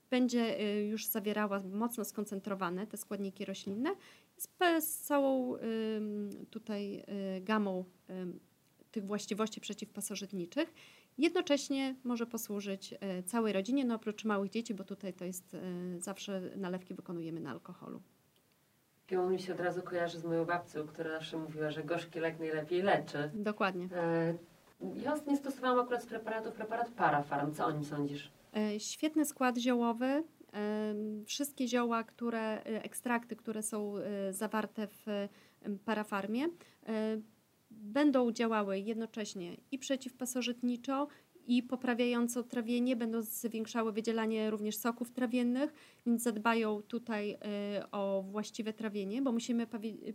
będzie 0.10 0.58
już 0.90 1.06
zawierała 1.06 1.62
mocno 1.72 2.06
skoncentrowane 2.06 2.88
te 2.88 2.98
składniki 2.98 3.46
roślinne 3.46 3.90
z, 4.80 4.88
całą 4.88 5.56
tutaj 6.50 7.04
gamą 7.42 7.86
tych 8.92 9.06
właściwości 9.06 9.62
przeciwpasożytniczych. 9.62 10.74
Jednocześnie 11.18 11.96
może 12.04 12.26
posłużyć 12.26 12.94
całej 13.26 13.54
rodzinie, 13.54 13.86
no 13.86 13.96
oprócz 13.96 14.26
małych 14.26 14.52
dzieci, 14.52 14.74
bo 14.74 14.84
tutaj 14.84 15.14
to 15.14 15.26
jest 15.26 15.58
zawsze 15.98 16.42
nalewki 16.56 16.94
wykonujemy 16.94 17.40
na 17.40 17.52
alkoholu. 17.52 18.02
Piołun 19.10 19.32
mi 19.32 19.39
się 19.39 19.54
od 19.54 19.60
razu 19.60 19.82
kojarzy 19.82 20.20
z 20.20 20.24
moją 20.24 20.46
babcią, 20.46 20.88
która 20.88 21.12
zawsze 21.12 21.38
mówiła, 21.38 21.72
że 21.72 21.84
gorzki 21.84 22.20
lek 22.20 22.39
najlepiej 22.39 22.82
leczy. 22.82 23.30
Dokładnie. 23.34 23.88
E, 23.96 24.34
ja 25.04 25.16
nie 25.28 25.38
stosowałam 25.38 25.80
akurat 25.80 26.04
z 26.04 26.06
preparatów 26.06 26.54
preparat 26.54 26.89
Parafarm. 26.89 27.54
Co 27.54 27.66
o 27.66 27.72
nim 27.72 27.86
sądzisz? 27.86 28.32
E, 28.56 28.80
świetny 28.80 29.25
skład 29.25 29.58
ziołowy. 29.58 30.06
E, 30.06 30.24
wszystkie 31.25 31.68
zioła, 31.68 32.04
które, 32.04 32.63
ekstrakty, 32.63 33.36
które 33.36 33.63
są 33.63 33.94
zawarte 34.32 34.88
w 34.88 35.28
parafarmie, 35.86 36.48
będą 37.72 38.32
działały 38.32 38.80
jednocześnie 38.80 39.58
i 39.72 39.80
przeciwpasożytniczo, 39.80 41.08
i 41.50 41.63
poprawiająco 41.63 42.44
trawienie, 42.44 42.96
będą 42.96 43.22
zwiększały 43.22 43.91
wydzielanie 43.91 44.50
również 44.50 44.75
soków 44.75 45.12
trawiennych, 45.12 45.74
więc 46.06 46.24
zadbają 46.24 46.82
tutaj 46.82 47.38
o 47.91 48.24
właściwe 48.32 48.74
trawienie, 48.74 49.22
bo 49.22 49.32
musimy 49.32 49.68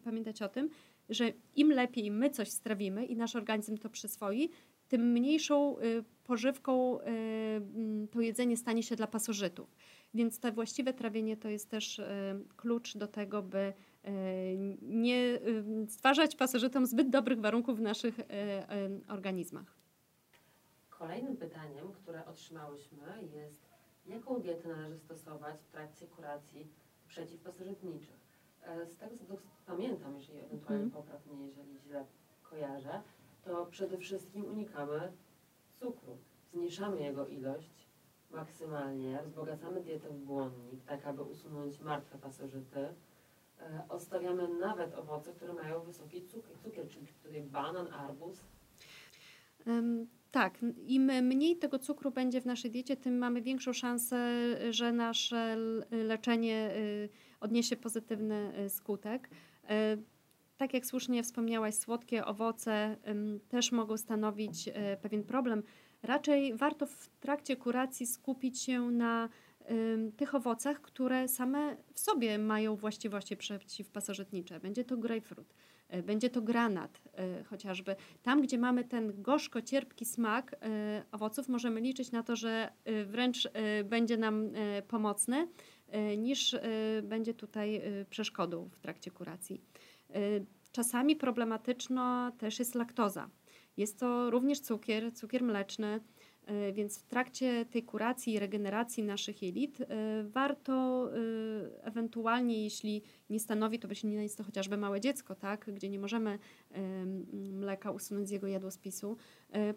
pamiętać 0.05 0.43
o 0.43 0.49
tym, 0.49 0.71
że 1.09 1.33
im 1.57 1.73
lepiej 1.73 2.11
my 2.11 2.31
coś 2.31 2.51
strawimy 2.51 3.05
i 3.07 3.17
nasz 3.17 3.37
organizm 3.37 3.79
to 3.79 3.91
przyswoi, 3.91 4.51
tym 4.89 5.13
mniejszą 5.13 5.79
y, 5.79 6.05
pożywką 6.25 7.01
y, 7.01 7.05
to 8.11 8.21
jedzenie 8.21 8.57
stanie 8.57 8.83
się 8.83 8.97
dla 8.97 9.07
pasożytów. 9.07 9.77
Więc 10.15 10.39
to 10.39 10.53
właściwe 10.53 10.93
trawienie 10.93 11.37
to 11.37 11.49
jest 11.49 11.71
też 11.71 11.99
y, 11.99 12.05
klucz 12.57 12.97
do 12.97 13.07
tego, 13.07 13.43
by 13.43 13.73
nie 14.83 15.41
stwarzać 15.89 16.37
pasożytom 16.37 16.87
zbyt 16.87 17.11
dobrych 17.11 17.41
warunków 17.41 17.79
w 17.79 17.81
naszych 17.81 18.21
organizmach. 19.09 19.84
Kolejnym 21.05 21.37
pytaniem, 21.37 21.93
które 21.93 22.27
otrzymałyśmy 22.27 23.23
jest, 23.35 23.69
jaką 24.07 24.41
dietę 24.41 24.69
należy 24.69 24.99
stosować 24.99 25.61
w 25.61 25.69
trakcie 25.69 26.07
kuracji 26.07 26.69
przeciwpasożytniczych? 27.09 28.17
E, 28.63 28.87
z 28.87 28.97
tego 28.97 29.17
co 29.17 29.25
pamiętam, 29.67 30.17
jeżeli 30.17 30.39
ewentualnie 30.39 30.83
mm. 30.83 30.91
popraw 30.91 31.27
mnie, 31.27 31.47
jeżeli 31.47 31.79
źle 31.79 32.05
kojarzę, 32.43 33.03
to 33.43 33.67
przede 33.67 33.99
wszystkim 33.99 34.45
unikamy 34.45 35.13
cukru. 35.81 36.19
Zmniejszamy 36.53 37.01
jego 37.01 37.27
ilość 37.27 37.89
maksymalnie, 38.31 39.21
wzbogacamy 39.25 39.81
dietę 39.81 40.09
w 40.09 40.19
błonnik, 40.19 40.85
tak 40.85 41.07
aby 41.07 41.23
usunąć 41.23 41.81
martwe 41.81 42.19
pasożyty. 42.19 42.95
E, 43.61 43.85
odstawiamy 43.89 44.49
nawet 44.49 44.95
owoce, 44.95 45.33
które 45.33 45.53
mają 45.53 45.81
wysoki 45.81 46.27
cukier, 46.27 46.59
cukier 46.59 46.89
czyli 46.89 47.07
tutaj 47.07 47.43
banan, 47.43 47.93
arbuz. 47.93 48.45
Um, 49.67 50.07
tak, 50.35 50.59
im 50.87 51.05
mniej 51.05 51.57
tego 51.57 51.79
cukru 51.79 52.11
będzie 52.11 52.41
w 52.41 52.47
naszej 52.47 52.71
diecie, 52.71 52.97
tym 52.97 53.19
mamy 53.19 53.43
większą 53.43 53.73
szansę, 53.73 54.19
że 54.71 54.93
nasze 54.93 55.57
leczenie 55.91 56.71
y, 56.77 57.09
odniesie 57.41 57.77
pozytywny 57.77 58.53
y, 58.67 58.71
skutek. 58.71 59.31
Y, 59.65 59.69
tak 60.57 60.75
jak 60.75 60.87
słusznie 60.87 61.23
wspomniałaś, 61.23 61.75
słodkie 61.75 62.25
owoce 62.25 62.97
też 63.49 63.73
mogą 63.73 63.97
stanowić 63.97 64.71
pewien 65.03 65.25
problem. 65.25 65.63
Raczej 66.03 66.55
warto 66.55 66.87
w 66.87 67.09
trakcie 67.21 67.57
kuracji 67.57 68.07
skupić 68.07 68.63
się 68.63 68.81
na 68.81 69.29
tych 70.17 70.35
owocach, 70.35 70.81
które 70.81 71.29
same 71.29 71.77
w 71.95 72.01
sobie 72.01 72.39
mają 72.39 72.77
właściwości 72.77 73.37
przeciwpasożytnicze. 73.37 74.61
Będzie 74.61 74.85
to 74.85 74.97
grapefruit 74.97 75.55
E, 75.55 75.74
będzie 76.03 76.31
to 76.31 76.43
granat 76.43 77.01
e, 77.15 77.45
chociażby. 77.45 77.97
Tam, 78.23 78.43
gdzie 78.43 78.59
mamy 78.59 78.85
ten 78.85 79.23
gorzko-cierpki 79.23 80.05
smak 80.05 80.55
e, 80.55 81.05
owoców, 81.13 81.49
możemy 81.49 81.81
liczyć 81.81 82.13
na 82.13 82.23
to, 82.23 82.37
że 82.37 82.73
wręcz 83.07 83.49
będzie 83.85 84.17
nam 84.17 84.51
pomocny, 84.89 85.49
niż 86.19 86.57
będzie 87.03 87.35
tutaj 87.35 87.83
przeszkodą 88.11 88.69
w 88.69 88.79
trakcie 88.79 89.11
kuracji. 89.11 89.61
Czasami 90.73 91.17
problematyczna 91.17 92.33
też 92.39 92.59
jest 92.59 92.75
laktoza. 92.75 93.31
Jest 93.77 94.01
to 94.01 94.31
również 94.31 94.61
cukier, 94.61 95.15
cukier 95.15 95.43
mleczny, 95.43 96.01
E, 96.01 96.01
więc 96.73 96.99
w 96.99 97.07
trakcie 97.07 97.67
tej 97.67 97.83
kuracji 97.83 98.33
i 98.33 98.39
regeneracji 98.39 99.03
naszych 99.03 99.43
jelit 99.43 99.81
e, 99.81 99.87
warto 100.25 101.09
e, 101.11 101.17
ewentualnie, 101.83 102.65
jeśli 102.65 103.03
nie 103.31 103.41
stanowi 103.41 103.79
to 103.79 103.89
nie 104.05 104.23
jest 104.23 104.39
to 104.39 104.45
chociażby 104.45 104.77
małe 104.77 105.01
dziecko, 105.01 105.35
tak, 105.35 105.71
gdzie 105.75 105.89
nie 105.89 105.99
możemy 105.99 106.39
mleka 107.53 107.91
usunąć 107.91 108.29
z 108.29 108.31
jego 108.31 108.47
jadłospisu, 108.47 109.17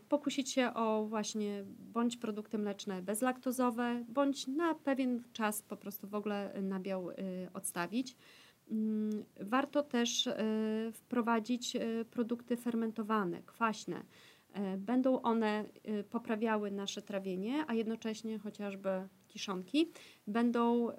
pokusić 0.10 0.52
się 0.52 0.74
o 0.74 1.06
właśnie 1.06 1.64
bądź 1.94 2.18
produkty 2.18 2.58
mleczne 2.58 3.02
bezlaktozowe, 3.02 4.06
bądź 4.10 4.48
na 4.48 4.76
pewien 4.76 5.24
czas 5.34 5.62
po 5.62 5.78
prostu 5.78 6.08
w 6.08 6.16
ogóle 6.16 6.54
nabiał 6.62 7.10
odstawić. 7.54 8.16
Mm, 8.72 9.26
warto 9.40 9.84
też 9.84 10.30
wprowadzić 10.94 11.78
produkty 12.12 12.58
fermentowane, 12.58 13.42
kwaśne 13.46 14.04
będą 14.78 15.22
one 15.22 15.66
e, 15.84 16.04
poprawiały 16.04 16.72
nasze 16.72 17.02
trawienie, 17.02 17.66
a 17.68 17.74
jednocześnie 17.74 18.40
chociażby 18.40 18.90
kiszonki 19.28 19.92
będą 20.28 20.92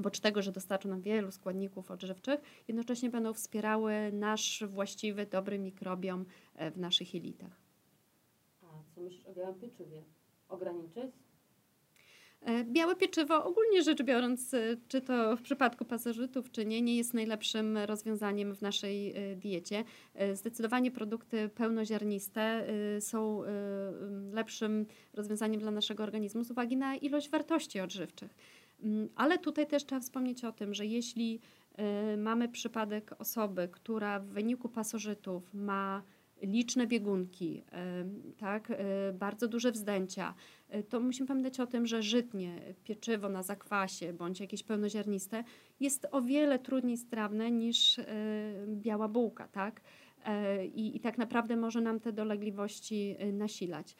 oprócz 0.00 0.20
tego, 0.20 0.42
że 0.42 0.52
dostarczą 0.52 0.88
nam 0.88 1.00
wielu 1.00 1.30
składników 1.30 1.90
odżywczych, 1.90 2.40
jednocześnie 2.68 3.10
będą 3.10 3.32
wspierały 3.32 3.92
nasz 4.12 4.64
właściwy, 4.66 5.26
dobry 5.26 5.58
mikrobiom 5.58 6.24
e, 6.54 6.70
w 6.70 6.78
naszych 6.78 7.14
jelitach. 7.14 7.60
A 8.62 8.66
co 8.94 9.00
myślisz 9.00 9.26
o 9.26 9.32
białym 9.32 9.60
pieczywie? 9.60 10.02
Ograniczyć? 10.48 11.12
E, 12.40 12.64
białe 12.64 12.96
pieczywo, 12.96 13.44
ogólnie 13.44 13.82
rzecz 13.82 14.02
biorąc, 14.02 14.54
e, 14.54 14.76
czy 14.88 15.00
to 15.00 15.36
w 15.36 15.42
przypadku 15.42 15.84
pasożytów, 15.84 16.50
czy 16.50 16.66
nie, 16.66 16.82
nie 16.82 16.96
jest 16.96 17.14
najlepszym 17.14 17.78
rozwiązaniem 17.78 18.54
w 18.54 18.62
naszej 18.62 19.16
e, 19.16 19.36
diecie. 19.36 19.84
Zdecydowanie 20.34 20.90
produkty 20.90 21.48
pełnoziarniste 21.48 22.66
są 23.00 23.42
lepszym 24.32 24.86
rozwiązaniem 25.14 25.60
dla 25.60 25.70
naszego 25.70 26.02
organizmu 26.02 26.44
z 26.44 26.50
uwagi 26.50 26.76
na 26.76 26.96
ilość 26.96 27.30
wartości 27.30 27.80
odżywczych. 27.80 28.34
Mm, 28.82 29.08
ale 29.16 29.38
tutaj 29.38 29.66
też 29.66 29.84
trzeba 29.86 30.00
wspomnieć 30.00 30.44
o 30.44 30.52
tym, 30.52 30.74
że 30.74 30.86
jeśli 30.86 31.40
mamy 32.18 32.48
przypadek 32.48 33.14
osoby, 33.18 33.68
która 33.72 34.20
w 34.20 34.26
wyniku 34.26 34.68
pasożytów 34.68 35.54
ma 35.54 36.02
liczne 36.42 36.86
biegunki, 36.86 37.62
tak, 38.38 38.72
bardzo 39.14 39.48
duże 39.48 39.72
wzdęcia, 39.72 40.34
to 40.88 41.00
musimy 41.00 41.28
pamiętać 41.28 41.60
o 41.60 41.66
tym, 41.66 41.86
że 41.86 42.02
żytnie, 42.02 42.60
pieczywo 42.84 43.28
na 43.28 43.42
zakwasie 43.42 44.12
bądź 44.12 44.40
jakieś 44.40 44.62
pełnoziarniste 44.62 45.44
jest 45.80 46.06
o 46.10 46.22
wiele 46.22 46.58
trudniej 46.58 46.96
strawne 46.96 47.50
niż 47.50 48.00
biała 48.66 49.08
bułka, 49.08 49.48
tak? 49.48 49.80
E, 50.24 50.66
I, 50.66 50.96
I 50.96 51.00
tak 51.00 51.18
naprawdę 51.18 51.56
może 51.56 51.80
nam 51.80 52.00
te 52.00 52.12
dolegliwości 52.12 53.16
e, 53.18 53.32
nasilać. 53.32 53.96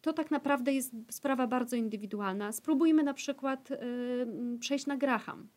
To 0.00 0.12
tak 0.12 0.30
naprawdę 0.30 0.72
jest 0.72 0.92
sprawa 1.10 1.46
bardzo 1.46 1.76
indywidualna. 1.76 2.52
Spróbujmy 2.52 3.02
na 3.02 3.14
przykład 3.14 3.68
przejść 4.60 4.86
na 4.86 4.96
graham. 4.96 5.48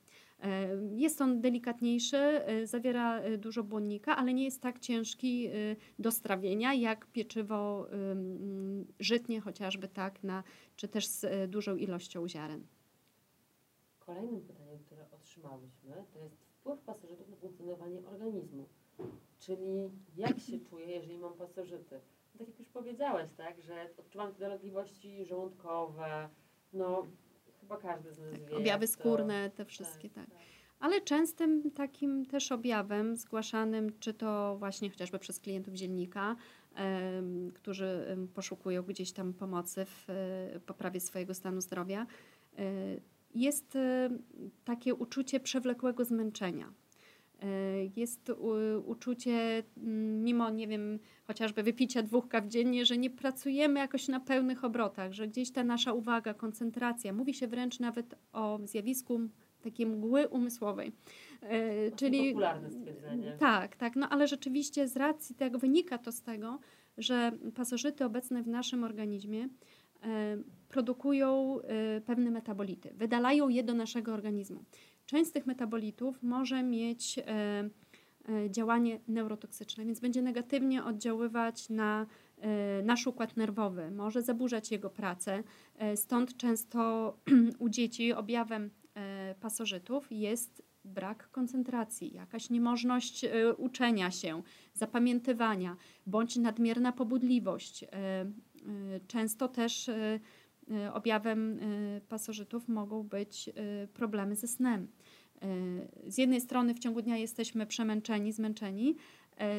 E, 0.43 0.69
jest 0.95 1.21
on 1.21 1.41
delikatniejszy, 1.41 2.17
e, 2.17 2.67
zawiera 2.67 3.19
e, 3.19 3.37
dużo 3.37 3.63
błonnika, 3.63 4.17
ale 4.17 4.33
nie 4.33 4.43
jest 4.43 4.61
tak 4.61 4.79
ciężki 4.79 5.49
do 5.99 6.11
strawienia 6.11 6.73
jak 6.73 7.05
pieczywo 7.05 7.87
żytnie, 8.99 9.41
chociażby 9.41 9.87
tak, 9.87 10.23
na, 10.23 10.43
czy 10.75 10.87
też 10.87 11.07
z 11.07 11.51
dużą 11.51 11.75
ilością 11.75 12.27
ziaren. 12.27 12.67
Kolejnym 13.99 14.41
pytaniem, 14.41 14.79
które 14.79 15.05
otrzymałyśmy, 15.11 16.03
to 16.13 16.19
jest 16.19 16.35
wpływ 16.37 16.79
pasożytów 16.79 17.29
na 17.29 17.35
funkcjonowanie 17.35 18.07
organizmu. 18.07 18.65
Czyli 19.39 19.89
jak 20.17 20.39
się 20.39 20.59
czuję, 20.59 20.85
jeżeli 20.85 21.17
mam 21.17 21.33
pasożyty? 21.33 21.99
No, 22.33 22.39
tak 22.39 22.47
jak 22.47 22.59
już 22.59 22.69
powiedziałeś, 22.69 23.31
tak, 23.33 23.61
że 23.61 23.89
odczuwam 23.97 24.33
te 24.33 24.39
dolegliwości 24.39 25.25
żołądkowe, 25.25 26.29
no 26.73 27.07
Chyba 27.69 27.81
każdy 27.81 28.13
z 28.13 28.19
nas 28.19 28.31
tak, 28.31 28.49
wie. 28.49 28.57
Objawy 28.57 28.87
skórne, 28.87 29.49
te 29.49 29.65
wszystkie, 29.65 30.09
tak. 30.09 30.25
tak. 30.25 30.33
tak. 30.33 30.43
Ale 30.79 31.01
częstym 31.01 31.71
takim 31.71 32.25
też 32.25 32.51
objawem 32.51 33.17
zgłaszanym, 33.17 33.99
czy 33.99 34.13
to 34.13 34.55
właśnie 34.59 34.89
chociażby 34.89 35.19
przez 35.19 35.39
klientów 35.39 35.73
dziennika, 35.73 36.35
którzy 37.53 38.17
poszukują 38.33 38.83
gdzieś 38.83 39.11
tam 39.11 39.33
pomocy 39.33 39.85
w 39.85 40.07
um, 40.09 40.61
poprawie 40.61 40.99
swojego 40.99 41.33
stanu 41.33 41.61
zdrowia, 41.61 42.05
e, 42.57 42.63
jest 43.35 43.75
e, 43.75 44.09
takie 44.65 44.95
uczucie 44.95 45.39
przewlekłego 45.39 46.05
zmęczenia. 46.05 46.73
Jest 47.95 48.31
uczucie, 48.85 49.63
mimo, 50.23 50.49
nie 50.49 50.67
wiem, 50.67 50.99
chociażby 51.27 51.63
wypicia 51.63 52.03
dwóch 52.03 52.27
kaw 52.27 52.47
dziennie, 52.47 52.85
że 52.85 52.97
nie 52.97 53.09
pracujemy 53.09 53.79
jakoś 53.79 54.07
na 54.07 54.19
pełnych 54.19 54.63
obrotach, 54.63 55.13
że 55.13 55.27
gdzieś 55.27 55.51
ta 55.51 55.63
nasza 55.63 55.93
uwaga, 55.93 56.33
koncentracja, 56.33 57.13
mówi 57.13 57.33
się 57.33 57.47
wręcz 57.47 57.79
nawet 57.79 58.15
o 58.33 58.59
zjawisku 58.63 59.19
takiej 59.61 59.85
mgły 59.85 60.27
umysłowej. 60.27 60.91
E, 61.41 61.91
czyli 61.91 62.29
popularne 62.29 62.71
stwierdzenie. 62.71 63.35
Tak, 63.39 63.75
tak, 63.75 63.95
no 63.95 64.09
ale 64.09 64.27
rzeczywiście 64.27 64.87
z 64.87 64.97
racji 64.97 65.35
tego 65.35 65.59
wynika 65.59 65.97
to 65.97 66.11
z 66.11 66.21
tego, 66.21 66.59
że 66.97 67.31
pasożyty 67.55 68.05
obecne 68.05 68.43
w 68.43 68.47
naszym 68.47 68.83
organizmie 68.83 69.47
e, 70.03 70.37
produkują 70.69 71.59
e, 71.61 72.01
pewne 72.01 72.31
metabolity, 72.31 72.93
wydalają 72.93 73.49
je 73.49 73.63
do 73.63 73.73
naszego 73.73 74.13
organizmu. 74.13 74.63
Część 75.09 75.29
z 75.29 75.33
tych 75.33 75.45
metabolitów 75.45 76.23
może 76.23 76.63
mieć 76.63 77.19
E, 78.29 78.51
działanie 78.51 78.99
neurotoksyczne, 79.07 79.85
więc 79.85 79.99
będzie 79.99 80.21
negatywnie 80.21 80.83
oddziaływać 80.83 81.69
na 81.69 82.05
e, 82.37 82.81
nasz 82.83 83.07
układ 83.07 83.37
nerwowy, 83.37 83.91
może 83.91 84.21
zaburzać 84.21 84.71
jego 84.71 84.89
pracę. 84.89 85.43
E, 85.77 85.97
stąd 85.97 86.37
często 86.37 87.13
u 87.59 87.69
dzieci 87.69 88.13
objawem 88.13 88.69
pasożytów 89.39 90.07
jest 90.11 90.63
brak 90.85 91.31
koncentracji, 91.31 92.13
jakaś 92.13 92.49
niemożność 92.49 93.25
uczenia 93.57 94.11
się, 94.11 94.43
zapamiętywania, 94.73 95.75
bądź 96.05 96.35
nadmierna 96.35 96.91
pobudliwość. 96.91 97.85
Często 99.07 99.47
też 99.47 99.89
objawem 100.93 101.59
pasożytów 102.09 102.67
mogą 102.67 103.03
być 103.03 103.49
problemy 103.93 104.35
ze 104.35 104.47
snem. 104.47 104.87
Z 106.07 106.17
jednej 106.17 106.41
strony 106.41 106.73
w 106.73 106.79
ciągu 106.79 107.01
dnia 107.01 107.17
jesteśmy 107.17 107.65
przemęczeni, 107.65 108.31
zmęczeni, 108.31 108.95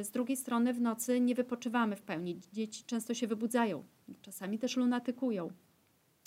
z 0.03 0.11
drugiej 0.11 0.37
strony 0.37 0.75
w 0.75 0.81
nocy 0.81 1.21
nie 1.21 1.35
wypoczywamy 1.35 1.97
w 1.97 2.03
pełni. 2.03 2.41
Dzieci 2.53 2.85
często 2.87 3.15
się 3.15 3.27
wybudzają, 3.27 3.85
czasami 4.23 4.59
też 4.59 4.77
lunatykują. 4.77 5.51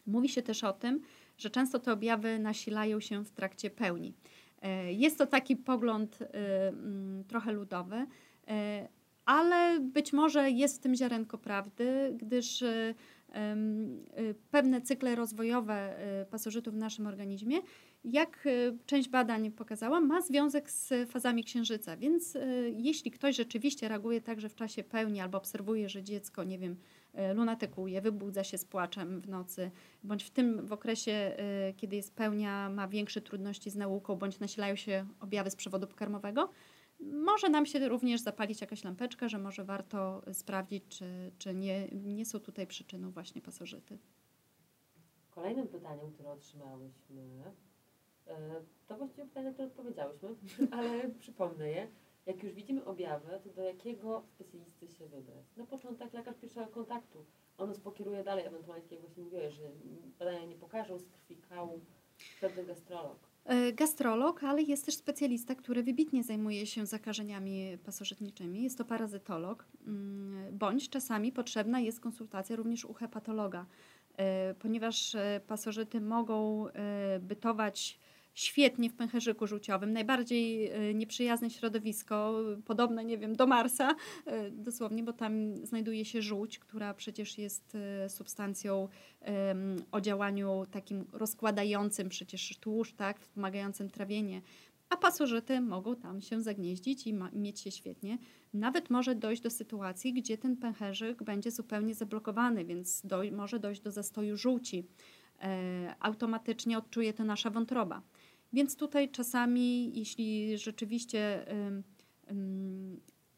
Mówi 0.08 0.30
się 0.30 0.42
też 0.42 0.64
o 0.64 0.74
tym, 0.74 1.02
że 1.38 1.50
często 1.50 1.80
te 1.80 1.94
objawy 1.94 2.40
nasilają 2.40 3.00
się 3.00 3.26
w 3.26 3.32
trakcie 3.32 3.70
pełni. 3.70 4.14
Jest 4.88 5.18
to 5.18 5.26
taki 5.26 5.56
pogląd 5.56 6.20
mm, 6.22 7.24
trochę 7.24 7.52
ludowy, 7.52 8.06
ale 9.26 9.80
być 9.80 10.14
może 10.14 10.52
jest 10.52 10.78
w 10.78 10.80
tym 10.80 10.96
ziarenko 10.96 11.38
prawdy, 11.38 12.16
gdyż 12.18 12.64
pewne 14.52 14.82
cykle 14.82 15.16
rozwojowe 15.16 15.96
pasożytów 16.30 16.74
w 16.74 16.78
naszym 16.78 17.08
organizmie 17.08 17.62
jak 18.04 18.48
e, 18.48 18.78
część 18.86 19.10
badań 19.10 19.52
pokazała, 19.52 20.02
ma 20.02 20.22
związek 20.22 20.72
z 20.72 21.10
fazami 21.10 21.44
księżyca. 21.44 21.98
Więc 21.98 22.38
jeśli 22.78 23.12
ktoś 23.12 23.36
rzeczywiście 23.36 23.88
reaguje 23.88 24.22
tak, 24.22 24.42
że 24.42 24.50
w 24.50 24.56
czasie 24.56 24.84
pełni 24.84 25.22
albo 25.22 25.38
obserwuje, 25.38 25.90
że 25.90 26.04
dziecko, 26.04 26.44
nie 26.44 26.60
wiem, 26.60 26.76
lunatykuje, 27.36 28.02
wybudza 28.02 28.44
się 28.44 28.58
z 28.58 28.66
płaczem 28.66 29.22
w 29.22 29.30
nocy, 29.30 29.72
bądź 30.04 30.24
w 30.24 30.30
tym 30.30 30.66
w 30.66 30.74
okresie, 30.74 31.36
kiedy 31.78 31.96
jest 31.96 32.16
pełnia, 32.16 32.70
ma 32.70 32.88
większe 32.88 33.22
trudności 33.22 33.70
z 33.70 33.76
nauką, 33.76 34.16
bądź 34.16 34.40
nasilają 34.40 34.76
się 34.76 35.06
objawy 35.20 35.52
z 35.52 35.56
przewodu 35.56 35.88
pokarmowego, 35.88 36.50
może 37.12 37.50
nam 37.50 37.66
się 37.66 37.90
również 37.90 38.22
zapalić 38.22 38.62
jakaś 38.62 38.84
lampeczka, 38.84 39.30
że 39.30 39.38
może 39.38 39.64
warto 39.64 40.22
sprawdzić, 40.34 40.84
czy, 40.88 41.32
czy 41.38 41.56
nie, 41.56 41.88
nie 41.92 42.26
są 42.26 42.40
tutaj 42.40 42.68
przyczyną 42.68 43.12
właśnie 43.12 43.42
pasożyty. 43.42 43.98
Kolejnym 45.32 45.68
pytaniem, 45.68 46.12
które 46.12 46.30
otrzymałyśmy, 46.30 47.44
E, 48.28 48.62
to 48.88 48.98
właściwie 48.98 49.28
pytanie, 49.28 49.52
które 49.52 49.68
odpowiedziałyśmy, 49.68 50.30
ale 50.78 51.10
przypomnę 51.10 51.70
je. 51.70 51.88
Jak 52.26 52.44
już 52.44 52.54
widzimy 52.54 52.86
objawy, 52.86 53.40
to 53.44 53.50
do 53.50 53.62
jakiego 53.62 54.24
specjalisty 54.28 54.88
się 54.88 55.08
wybrać? 55.08 55.46
Na 55.58 55.66
początek 55.66 56.14
lekarz 56.14 56.38
pierwszego 56.38 56.68
kontaktu. 56.68 57.26
On 57.58 57.70
nas 57.70 57.80
pokieruje 57.80 58.24
dalej, 58.24 58.46
ewentualnie, 58.46 58.86
jak 58.92 59.00
właśnie 59.02 59.24
mówiłeś, 59.24 59.54
że 59.54 59.72
badania 60.20 60.46
nie 60.46 60.56
pokażą 60.56 61.00
z 61.00 61.10
krwi, 61.10 61.38
kału, 61.38 61.80
wtedy 62.38 62.66
gastrolog. 62.66 63.20
E, 63.46 63.74
gastrolog, 63.74 64.44
ale 64.44 64.62
jest 64.62 64.86
też 64.86 64.96
specjalista, 64.96 65.56
który 65.56 65.84
wybitnie 65.84 66.24
zajmuje 66.24 66.66
się 66.66 66.86
zakażeniami 66.86 67.78
pasożytniczymi. 67.86 68.64
Jest 68.64 68.78
to 68.78 68.86
parazytolog, 68.86 69.66
mm, 69.88 70.58
bądź 70.58 70.90
czasami 70.90 71.32
potrzebna 71.32 71.80
jest 71.80 72.00
konsultacja 72.00 72.56
również 72.56 72.86
u 72.86 72.94
hepatologa, 72.94 73.66
e, 74.18 74.54
ponieważ 74.54 75.16
pasożyty 75.48 76.02
mogą 76.02 76.68
bytować 77.20 78.00
świetnie 78.34 78.90
w 78.90 78.94
pęcherzyku 78.94 79.48
żółciowym, 79.48 79.94
najbardziej 79.94 80.68
e, 80.68 80.94
nieprzyjazne 80.94 81.50
środowisko, 81.50 82.44
podobne, 82.66 83.06
nie 83.06 83.18
wiem, 83.18 83.36
do 83.36 83.48
Marsa, 83.48 83.96
e, 84.26 84.52
dosłownie, 84.52 85.04
bo 85.04 85.14
tam 85.14 85.56
znajduje 85.66 86.06
się 86.06 86.22
żółć, 86.22 86.60
która 86.60 86.94
przecież 86.94 87.38
jest 87.38 87.76
e, 87.76 88.10
substancją 88.10 88.88
o 89.92 90.02
działaniu 90.02 90.66
takim 90.72 91.06
rozkładającym 91.12 92.10
przecież 92.10 92.58
tłuszcz, 92.58 92.96
tak, 92.96 93.20
wspomagającym 93.20 93.90
trawienie, 93.90 94.42
a 94.90 94.98
pasożyty 94.98 95.62
mogą 95.62 95.96
tam 95.96 96.22
się 96.22 96.42
zagnieździć 96.42 97.08
i 97.08 97.14
mieć 97.34 97.60
się 97.60 97.72
świetnie. 97.72 98.18
Nawet 98.54 98.90
może 98.90 99.16
dojść 99.16 99.42
do 99.42 99.50
sytuacji, 99.50 100.14
gdzie 100.14 100.38
ten 100.38 100.58
pęcherzyk 100.58 101.24
będzie 101.24 101.52
zupełnie 101.52 101.96
zablokowany, 101.96 102.66
więc 102.66 103.04
może 103.32 103.60
dojść 103.60 103.82
do 103.82 103.92
zastoju 103.92 104.38
żółci. 104.38 104.88
Automatycznie 106.00 106.78
odczuje 106.78 107.14
to 107.14 107.24
nasza 107.24 107.50
wątroba. 107.50 108.02
Więc 108.54 108.76
tutaj 108.76 109.12
czasami, 109.12 109.98
jeśli 110.00 110.58
rzeczywiście, 110.58 111.46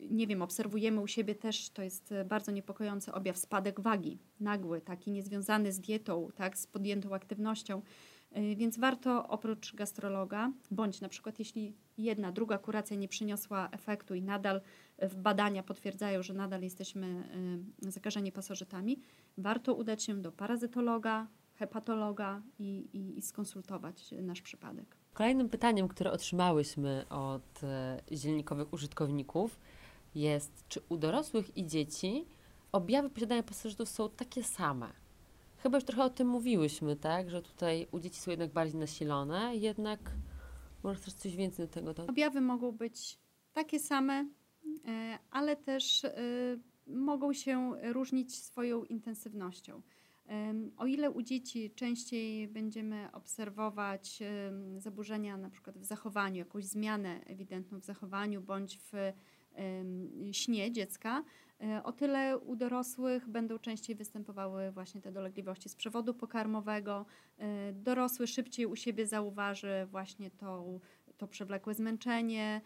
nie 0.09 0.27
wiem, 0.27 0.41
obserwujemy 0.41 1.01
u 1.01 1.07
siebie 1.07 1.35
też, 1.35 1.69
to 1.69 1.81
jest 1.81 2.13
bardzo 2.25 2.51
niepokojący 2.51 3.13
objaw 3.13 3.37
spadek 3.37 3.79
wagi, 3.79 4.19
nagły, 4.39 4.81
taki 4.81 5.11
niezwiązany 5.11 5.71
z 5.71 5.79
dietą, 5.79 6.29
tak, 6.35 6.57
z 6.57 6.67
podjętą 6.67 7.13
aktywnością. 7.13 7.81
E, 8.31 8.55
więc 8.55 8.77
warto 8.77 9.27
oprócz 9.27 9.75
gastrologa, 9.75 10.51
bądź 10.71 11.01
na 11.01 11.09
przykład 11.09 11.39
jeśli 11.39 11.75
jedna, 11.97 12.31
druga 12.31 12.57
kuracja 12.57 12.97
nie 12.97 13.07
przyniosła 13.07 13.69
efektu 13.71 14.15
i 14.15 14.21
nadal 14.21 14.61
w 14.97 15.15
badania 15.15 15.63
potwierdzają, 15.63 16.23
że 16.23 16.33
nadal 16.33 16.61
jesteśmy 16.61 17.29
zakażeni 17.79 18.31
pasożytami, 18.31 18.99
warto 19.37 19.73
udać 19.73 20.03
się 20.03 20.21
do 20.21 20.31
parazytologa, 20.31 21.27
hepatologa 21.53 22.41
i, 22.59 22.89
i, 22.93 23.17
i 23.17 23.21
skonsultować 23.21 24.11
nasz 24.21 24.41
przypadek. 24.41 25.04
Kolejnym 25.15 25.49
pytaniem, 25.49 25.87
które 25.87 26.11
otrzymałyśmy 26.11 27.05
od 27.09 27.63
e, 27.63 28.01
zielnikowych 28.11 28.73
użytkowników 28.73 29.59
jest, 30.15 30.63
czy 30.69 30.81
u 30.89 30.97
dorosłych 30.97 31.57
i 31.57 31.67
dzieci 31.67 32.25
objawy 32.71 33.09
posiadania 33.09 33.43
pasożytów 33.43 33.89
są 33.89 34.09
takie 34.09 34.43
same? 34.43 34.89
Chyba 35.57 35.77
już 35.77 35.85
trochę 35.85 36.03
o 36.03 36.09
tym 36.09 36.27
mówiłyśmy, 36.27 36.95
tak? 36.95 37.29
Że 37.29 37.41
tutaj 37.41 37.87
u 37.91 37.99
dzieci 37.99 38.19
są 38.19 38.31
jednak 38.31 38.53
bardziej 38.53 38.79
nasilone, 38.79 39.55
jednak 39.55 39.99
może 40.83 40.99
chcesz 40.99 41.13
coś 41.13 41.35
więcej 41.35 41.67
do 41.67 41.73
tego 41.73 41.87
dodać? 41.87 42.09
Objawy 42.09 42.41
mogą 42.41 42.71
być 42.71 43.19
takie 43.53 43.79
same, 43.79 44.25
e, 44.87 45.19
ale 45.31 45.55
też 45.55 46.05
e, 46.05 46.11
mogą 46.87 47.33
się 47.33 47.71
różnić 47.83 48.35
swoją 48.35 48.83
intensywnością. 48.83 49.81
O 50.77 50.85
ile 50.85 51.11
u 51.11 51.21
dzieci 51.21 51.71
częściej 51.71 52.47
będziemy 52.47 53.11
obserwować 53.11 54.19
zaburzenia 54.77 55.37
na 55.37 55.49
przykład 55.49 55.77
w 55.77 55.83
zachowaniu, 55.83 56.37
jakąś 56.37 56.65
zmianę 56.65 57.21
ewidentną 57.25 57.79
w 57.79 57.83
zachowaniu 57.83 58.41
bądź 58.41 58.79
w 58.79 59.13
śnie 60.31 60.71
dziecka, 60.71 61.23
e, 61.61 61.83
o 61.83 61.91
tyle 61.91 62.37
u 62.37 62.55
dorosłych 62.55 63.29
będą 63.29 63.59
częściej 63.59 63.95
występowały 63.95 64.71
właśnie 64.71 65.01
te 65.01 65.11
dolegliwości 65.11 65.69
z 65.69 65.75
przewodu 65.75 66.13
pokarmowego. 66.13 67.05
E, 67.37 67.73
dorosły 67.73 68.27
szybciej 68.27 68.65
u 68.65 68.75
siebie 68.75 69.07
zauważy 69.07 69.87
właśnie 69.91 70.31
to, 70.31 70.79
to 71.17 71.27
przewlekłe 71.27 71.73
zmęczenie, 71.73 72.61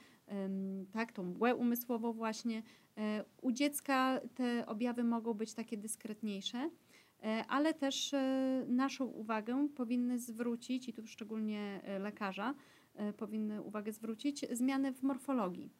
tak, 0.91 1.11
tą 1.11 1.23
mgłę 1.23 1.55
umysłową 1.55 2.13
właśnie. 2.13 2.63
E, 2.97 3.25
u 3.41 3.51
dziecka 3.51 4.21
te 4.35 4.65
objawy 4.65 5.03
mogą 5.03 5.33
być 5.33 5.53
takie 5.53 5.77
dyskretniejsze. 5.77 6.69
E, 7.23 7.45
ale 7.47 7.73
też 7.73 8.13
e, 8.13 8.65
naszą 8.67 9.05
uwagę 9.05 9.67
powinny 9.75 10.19
zwrócić, 10.19 10.89
i 10.89 10.93
tu 10.93 11.07
szczególnie 11.07 11.81
e, 11.83 11.99
lekarza, 11.99 12.55
powinny 13.17 13.61
uwagę 13.61 13.91
zwrócić, 13.91 14.45
zmiany 14.51 14.93
w 14.93 15.03
morfologii. 15.03 15.71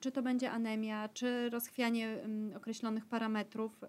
Czy 0.00 0.12
to 0.12 0.22
będzie 0.22 0.50
anemia, 0.50 1.08
czy 1.08 1.50
rozchwianie 1.50 2.08
mm, 2.08 2.56
określonych 2.56 3.06
parametrów 3.06 3.80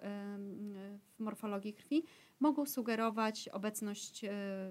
w 1.15 1.19
morfologii 1.19 1.74
krwi, 1.74 2.04
mogą 2.39 2.65
sugerować 2.65 3.50
obecność 3.50 4.26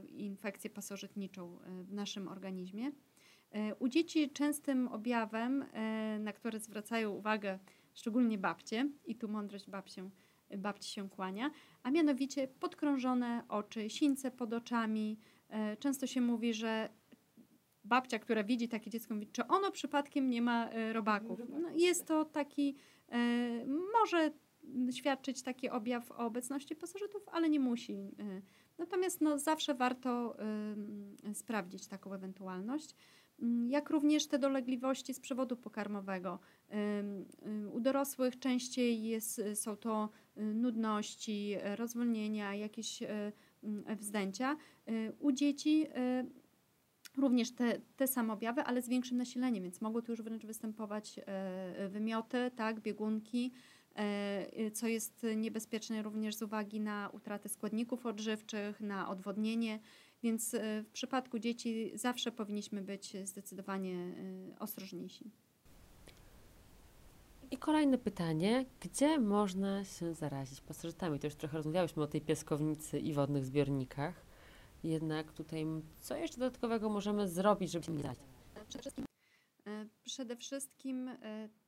infekcję 0.08 0.70
pasożytniczą 0.70 1.58
w 1.82 1.92
naszym 1.92 2.28
organizmie. 2.28 2.92
U 3.78 3.88
dzieci 3.88 4.30
częstym 4.30 4.88
objawem, 4.88 5.64
na 6.20 6.32
który 6.32 6.58
zwracają 6.58 7.10
uwagę 7.10 7.58
szczególnie 7.94 8.38
babcie, 8.38 8.88
i 9.06 9.16
tu 9.16 9.28
mądrość 9.28 9.70
babcię 9.70 10.10
babci 10.58 10.92
się 10.92 11.10
kłania, 11.10 11.50
a 11.82 11.90
mianowicie 11.90 12.48
podkrążone 12.48 13.42
oczy, 13.48 13.90
sińce 13.90 14.30
pod 14.30 14.52
oczami. 14.52 15.18
E, 15.48 15.76
często 15.76 16.06
się 16.06 16.20
mówi, 16.20 16.54
że 16.54 16.88
babcia, 17.84 18.18
która 18.18 18.44
widzi 18.44 18.68
takie 18.68 18.90
dziecko, 18.90 19.14
mówi, 19.14 19.26
czy 19.26 19.46
ono 19.46 19.70
przypadkiem 19.70 20.30
nie 20.30 20.42
ma 20.42 20.70
e, 20.70 20.92
robaków. 20.92 21.40
No, 21.48 21.70
jest 21.74 22.06
to 22.06 22.24
taki, 22.24 22.76
e, 23.08 23.66
może 23.92 24.30
świadczyć 24.90 25.42
taki 25.42 25.70
objaw 25.70 26.10
o 26.10 26.16
obecności 26.16 26.76
pasożytów, 26.76 27.28
ale 27.28 27.48
nie 27.48 27.60
musi. 27.60 28.10
Natomiast 28.78 29.20
no, 29.20 29.38
zawsze 29.38 29.74
warto 29.74 30.36
sprawdzić 31.32 31.86
taką 31.86 32.12
ewentualność. 32.12 32.94
Mm, 33.42 33.70
jak 33.70 33.90
również 33.90 34.26
te 34.26 34.38
dolegliwości 34.38 35.14
z 35.14 35.20
przewodu 35.20 35.56
pokarmowego. 35.56 36.38
U 37.72 37.80
dorosłych 37.80 38.38
częściej 38.38 39.02
jest, 39.02 39.40
są 39.54 39.76
to 39.76 40.08
y, 40.38 40.54
nudności, 40.54 41.56
rozwolnienia, 41.76 42.54
jakieś 42.54 43.02
wzdęcia. 43.96 44.56
U 45.18 45.32
dzieci 45.32 45.86
również 47.16 47.54
te, 47.54 47.80
te 47.96 48.06
same 48.06 48.32
objawy, 48.32 48.62
ale 48.62 48.82
z 48.82 48.88
większym 48.88 49.18
nasileniem, 49.18 49.62
więc 49.62 49.80
mogą 49.80 50.02
tu 50.02 50.12
już 50.12 50.22
wręcz 50.22 50.46
występować 50.46 51.20
wymioty, 51.88 52.50
tak, 52.56 52.80
biegunki, 52.80 53.52
co 54.72 54.86
jest 54.86 55.26
niebezpieczne 55.36 56.02
również 56.02 56.34
z 56.34 56.42
uwagi 56.42 56.80
na 56.80 57.10
utratę 57.12 57.48
składników 57.48 58.06
odżywczych, 58.06 58.80
na 58.80 59.08
odwodnienie. 59.08 59.80
Więc 60.24 60.54
e, 60.54 60.82
w 60.82 60.90
przypadku 60.90 61.38
dzieci 61.38 61.92
zawsze 61.94 62.32
powinniśmy 62.32 62.82
być 62.82 63.16
zdecydowanie 63.24 63.96
e, 63.96 64.58
ostrożniejsi. 64.58 65.30
I 67.54 67.58
kolejne 67.58 67.98
pytanie, 67.98 68.64
gdzie 68.80 69.18
można 69.18 69.84
się 69.84 70.14
zarazić 70.14 70.60
pasożytami? 70.60 71.18
To 71.18 71.26
już 71.26 71.36
trochę 71.36 71.56
rozmawiałyśmy 71.56 72.02
o 72.02 72.06
tej 72.06 72.20
piaskownicy 72.20 72.98
i 72.98 73.12
wodnych 73.12 73.44
zbiornikach. 73.44 74.26
Jednak 74.82 75.32
tutaj 75.32 75.66
co 76.00 76.16
jeszcze 76.16 76.38
dodatkowego 76.38 76.88
możemy 76.88 77.28
zrobić, 77.28 77.70
żeby 77.70 77.84
się 77.84 77.92
nie 77.92 78.02
zarazić? 78.02 78.24
Przede 78.68 78.80
wszystkim, 78.80 79.04
e, 79.66 79.86
przede 80.04 80.36
wszystkim 80.36 81.10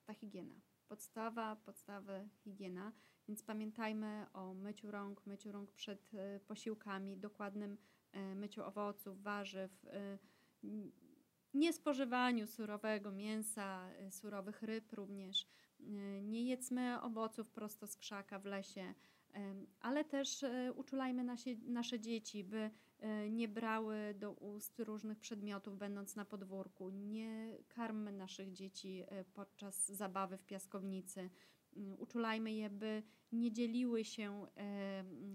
ta 0.07 0.15
higiena. 0.15 0.55
Podstawa, 0.89 1.57
podstawy 1.57 2.29
higiena. 2.45 2.93
Więc 3.29 3.43
pamiętajmy 3.43 4.27
o 4.33 4.55
myciu 4.55 4.91
rąk, 4.91 5.27
myciu 5.27 5.53
rąk 5.53 5.73
przed 5.73 6.11
posiłkami, 6.47 7.17
dokładnym 7.17 7.77
E, 8.17 8.35
myciu 8.35 8.65
owoców, 8.65 9.23
warzyw, 9.23 9.85
e, 9.85 10.19
niespożywaniu 11.55 12.47
surowego 12.47 13.13
mięsa, 13.13 13.91
e, 13.91 14.11
surowych 14.11 14.63
ryb 14.63 14.93
również. 14.93 15.47
Nie 16.23 16.45
jedzmy 16.45 17.03
owoców 17.03 17.51
prosto 17.51 17.87
z 17.87 17.97
krzaka 17.97 18.39
w 18.39 18.45
lesie, 18.45 18.95
ale 19.81 20.05
też 20.05 20.45
uczulajmy 20.75 21.25
nasie, 21.25 21.57
nasze 21.67 22.01
dzieci, 22.01 22.45
by 22.45 22.71
nie 23.31 23.49
brały 23.49 24.15
do 24.19 24.33
ust 24.33 24.81
różnych 24.81 25.19
przedmiotów, 25.19 25.79
będąc 25.79 26.17
na 26.17 26.25
podwórku. 26.25 26.91
Nie 26.91 27.57
karmmy 27.69 28.13
naszych 28.13 28.53
dzieci 28.53 29.05
podczas 29.35 29.89
zabawy 29.89 30.37
w 30.37 30.45
piaskownicy. 30.45 31.31
Mm, 31.77 32.01
uczulajmy 32.01 32.53
je, 32.53 32.71
by 32.71 33.03
nie 33.33 33.53
dzieliły 33.53 34.05
się 34.05 34.47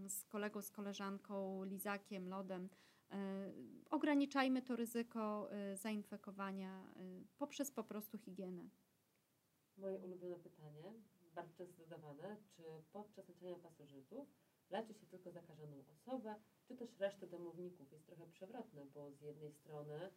z 0.08 0.26
kolegą, 0.26 0.62
z 0.62 0.72
koleżanką 0.72 1.64
lizakiem, 1.64 2.30
lodem. 2.30 2.70
E, 3.12 3.52
ograniczajmy 3.90 4.62
to 4.62 4.76
ryzyko 4.76 5.50
zainfekowania 5.76 6.94
poprzez 7.38 7.72
po 7.72 7.84
prostu 7.84 8.18
higienę. 8.18 8.70
Moje 9.82 10.00
ulubione 10.00 10.40
pytanie, 10.40 10.94
bardzo 11.36 11.54
często 11.54 11.84
zadawane, 11.84 12.38
czy 12.50 12.64
podczas 12.92 13.28
leczenia 13.28 13.60
pasożytów 13.60 14.28
leczy 14.70 14.94
się 14.94 15.06
tylko 15.06 15.32
zakażoną 15.32 15.84
osobę, 15.88 16.36
czy 16.66 16.76
też 16.76 17.00
resztę 17.00 17.28
domowników? 17.28 17.92
Jest 17.92 18.06
trochę 18.06 18.28
przewrotne, 18.28 18.86
bo 18.86 19.12
z 19.12 19.22
jednej 19.22 19.52
strony, 19.52 20.12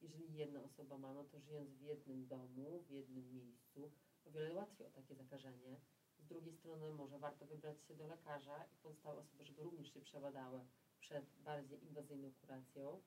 jeżeli 0.00 0.34
jedna 0.34 0.62
osoba 0.62 0.98
ma, 0.98 1.14
no 1.14 1.24
to 1.24 1.40
żyjąc 1.40 1.70
w 1.70 1.80
jednym 1.80 2.26
domu, 2.26 2.82
w 2.82 2.90
jednym 2.90 3.34
miejscu, 3.34 3.92
o 4.24 4.30
wiele 4.30 4.54
łatwiej 4.54 4.86
o 4.86 4.90
takie 4.90 5.14
zakażenie. 5.14 5.80
Z 6.18 6.26
drugiej 6.26 6.52
strony 6.52 6.90
może 6.90 7.18
warto 7.18 7.46
wybrać 7.46 7.82
się 7.82 7.94
do 7.94 8.06
lekarza 8.06 8.64
i 8.64 8.76
pozostałe 8.76 9.20
osoby, 9.20 9.44
żeby 9.44 9.62
również 9.62 9.94
się 9.94 10.00
przebadały 10.00 10.60
przed 11.00 11.24
bardziej 11.44 11.84
inwazyjną 11.84 12.32
kuracją. 12.32 13.02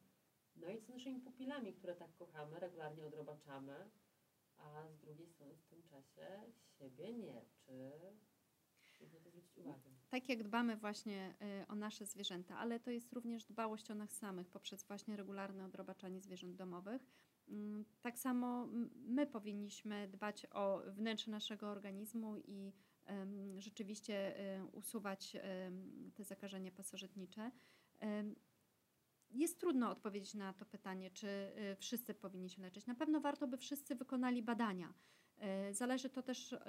No 0.55 0.69
i 0.69 0.79
co 0.81 0.85
z 0.85 0.89
naszymi 0.89 1.21
pupilami, 1.21 1.73
które 1.73 1.95
tak 1.95 2.15
kochamy, 2.15 2.59
regularnie 2.59 3.05
odrobaczamy, 3.05 3.89
a 4.57 4.87
z 4.87 4.97
drugiej 4.97 5.27
strony 5.27 5.55
w 5.55 5.65
tym 5.65 5.83
czasie 5.83 6.27
siebie 6.79 7.13
nie. 7.13 7.41
Czy 8.97 9.05
Tak 10.09 10.29
jak 10.29 10.43
dbamy 10.43 10.77
właśnie 10.77 11.35
o 11.67 11.75
nasze 11.75 12.05
zwierzęta, 12.05 12.57
ale 12.57 12.79
to 12.79 12.91
jest 12.91 13.13
również 13.13 13.45
dbałość 13.45 13.91
o 13.91 13.95
nas 13.95 14.11
samych 14.11 14.49
poprzez 14.49 14.83
właśnie 14.83 15.17
regularne 15.17 15.65
odrobaczanie 15.65 16.21
zwierząt 16.21 16.55
domowych. 16.55 17.01
Mm, 17.49 17.85
tak 18.01 18.19
samo 18.19 18.67
my 18.93 19.27
powinniśmy 19.27 20.07
dbać 20.07 20.45
o 20.51 20.81
wnętrze 20.87 21.31
naszego 21.31 21.69
organizmu 21.69 22.37
i 22.37 22.73
rzeczywiście 23.57 24.35
usuwać 24.71 25.37
te 26.13 26.23
zakażenia 26.23 26.71
pasożytnicze. 26.71 27.51
Jest 29.31 29.59
trudno 29.59 29.91
odpowiedzieć 29.91 30.33
na 30.33 30.53
to 30.53 30.65
pytanie, 30.65 31.11
czy 31.11 31.27
y, 31.27 31.75
wszyscy 31.79 32.13
powinni 32.13 32.49
się 32.49 32.61
leczyć. 32.61 32.85
Na 32.85 32.95
pewno 32.95 33.21
warto 33.21 33.47
by 33.47 33.57
wszyscy 33.57 33.95
wykonali 33.95 34.43
badania. 34.43 34.93
Y, 35.69 35.73
zależy 35.73 36.09
to 36.09 36.21
też 36.21 36.51
y, 36.51 36.59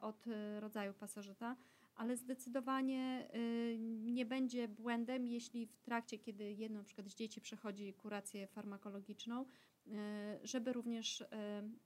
od 0.00 0.24
rodzaju 0.58 0.94
pasożyta, 0.94 1.56
ale 1.94 2.16
zdecydowanie 2.16 3.28
nie 4.00 4.26
będzie 4.26 4.68
błędem, 4.68 5.26
jeśli 5.26 5.66
w 5.66 5.80
trakcie, 5.80 6.18
kiedy 6.18 6.52
jedno 6.52 6.78
na 6.78 6.84
przykład 6.84 7.08
z 7.08 7.14
dzieci 7.14 7.40
przechodzi 7.40 7.94
kurację 7.94 8.46
farmakologiczną, 8.46 9.46
żeby 10.42 10.72
również, 10.72 11.24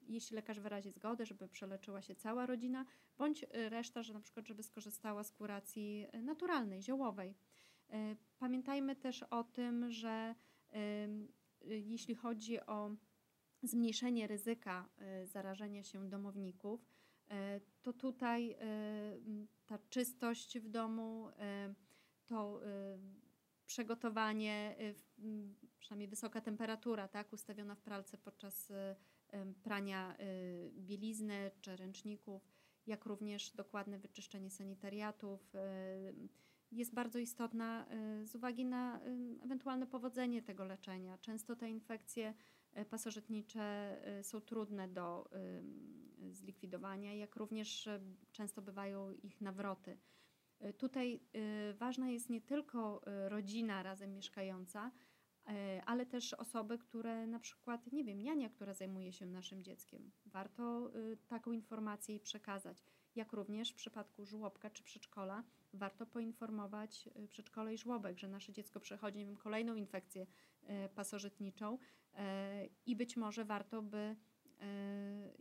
jeśli 0.09 0.37
lekarz 0.37 0.61
wyrazi 0.61 0.91
zgodę, 0.91 1.27
żeby 1.27 1.49
przeleczyła 1.49 2.03
się 2.03 2.15
cała 2.15 2.47
rodzina, 2.47 2.85
bądź 3.19 3.47
reszta, 3.53 4.03
że 4.03 4.13
na 4.13 4.21
przykład, 4.21 4.47
żeby 4.47 4.63
skorzystała 4.63 5.25
z 5.25 5.33
kuracji 5.33 6.07
naturalnej, 6.23 6.83
ziołowej. 6.83 7.35
E, 7.93 8.17
pamiętajmy 8.39 8.97
też 8.97 9.23
o 9.23 9.45
tym, 9.45 9.91
że 9.91 10.35
jeśli 11.65 12.15
chodzi 12.15 12.61
o 12.61 12.91
zmniejszenie 13.63 14.27
ryzyka 14.27 14.89
e, 14.99 15.27
zarażenia 15.27 15.83
się 15.83 16.09
domowników, 16.09 16.87
e, 17.29 17.61
to 17.83 17.93
tutaj 17.93 18.57
ta 19.67 19.79
czystość 19.79 20.59
w 20.59 20.69
domu, 20.69 21.29
to 22.27 22.61
przygotowanie, 23.67 24.77
przynajmniej 25.79 26.09
wysoka 26.09 26.41
temperatura, 26.41 27.09
tak, 27.09 27.33
ustawiona 27.33 27.75
w 27.75 27.81
pralce 27.81 28.19
podczas 28.19 28.73
prania 29.63 30.17
bielizny 30.73 31.51
czy 31.61 31.77
ręczników, 31.77 32.49
jak 32.87 33.07
również 33.07 33.51
dokładne 33.51 33.99
wyczyszczenie 33.99 34.51
sanitariatów, 34.51 35.53
jest 36.73 36.95
bardzo 36.95 37.19
istotna 37.19 37.87
y, 38.21 38.27
z 38.27 38.35
uwagi 38.35 38.65
na 38.65 39.01
y, 39.07 39.39
ewentualne 39.45 39.87
powodzenie 39.87 40.43
tego 40.43 40.65
leczenia. 40.65 41.19
Często 41.19 41.57
te 41.57 41.71
infekcje 41.71 42.35
y, 42.79 42.85
pasożytnicze 42.85 43.97
są 44.23 44.41
trudne 44.41 44.89
do 44.89 45.31
zlikwidowania, 46.31 47.15
jak 47.15 47.37
również 47.37 47.89
często 48.33 48.63
bywają 48.63 49.13
ich 49.13 49.41
nawroty. 49.41 49.99
Tutaj 50.79 51.21
ważna 51.75 52.11
jest 52.11 52.31
nie 52.31 52.41
tylko 52.41 53.03
rodzina 53.29 53.83
razem 53.83 54.15
mieszkająca, 54.15 54.91
ale 55.87 56.07
też 56.07 56.35
osoby, 56.35 56.79
które 56.79 57.27
na 57.27 57.39
przykład, 57.39 57.93
nie 57.93 58.05
wiem, 58.05 58.23
niania, 58.23 58.51
która 58.51 58.75
zajmuje 58.75 59.13
się 59.13 59.27
naszym 59.27 59.63
dzieckiem. 59.63 60.11
Warto 60.27 60.93
taką 61.29 61.53
informację 61.53 62.15
jej 62.15 62.21
przekazać 62.21 62.85
jak 63.17 63.33
również 63.33 63.71
w 63.71 63.75
przypadku 63.75 64.25
żłobka 64.25 64.71
czy 64.71 64.83
przedszkola 64.83 65.45
warto 65.75 66.07
poinformować 66.07 67.09
y, 67.25 67.29
przedszkole 67.29 67.75
i 67.75 67.79
żłobek, 67.79 68.19
że 68.19 68.29
nasze 68.29 68.53
dziecko 68.53 68.81
przechodzi 68.81 69.19
nie 69.19 69.27
wiem, 69.27 69.37
kolejną 69.37 69.75
infekcję 69.75 70.23
y, 70.23 70.89
pasożytniczą 70.95 71.75
y, 71.75 72.19
i 72.87 72.97
być 72.97 73.17
może 73.17 73.45
warto 73.45 73.83
by 73.83 74.17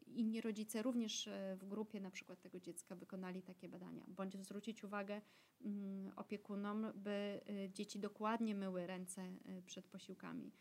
inni 0.08 0.42
rodzice 0.42 0.82
również 0.82 1.30
w 1.56 1.66
grupie 1.66 2.02
na 2.02 2.12
przykład 2.12 2.42
tego 2.42 2.60
dziecka 2.60 2.96
wykonali 2.96 3.42
takie 3.42 3.70
badania, 3.70 4.06
bądź 4.08 4.38
zwrócić 4.38 4.84
uwagę 4.84 5.22
mm, 5.62 6.12
opiekunom, 6.16 6.92
by 6.96 7.42
dzieci 7.74 8.00
dokładnie 8.00 8.56
myły 8.56 8.88
ręce 8.88 9.34
przed 9.66 9.88
posiłkami. 9.88 10.52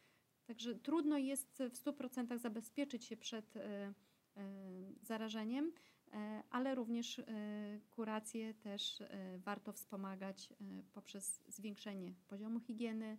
Także 0.47 0.75
trudno 0.75 1.19
jest 1.19 1.63
w 1.71 1.85
100% 1.85 2.39
zabezpieczyć 2.39 3.05
się 3.05 3.17
przed 3.17 3.55
zarażeniem, 5.03 5.73
ale 6.51 6.75
również 6.75 7.19
e, 7.19 7.25
kurację 7.91 8.55
też 8.55 9.01
e, 9.01 9.39
warto 9.39 9.73
wspomagać 9.73 10.49
poprzez 10.93 11.41
zwiększenie 11.49 12.15
poziomu 12.29 12.61
higieny 12.61 13.19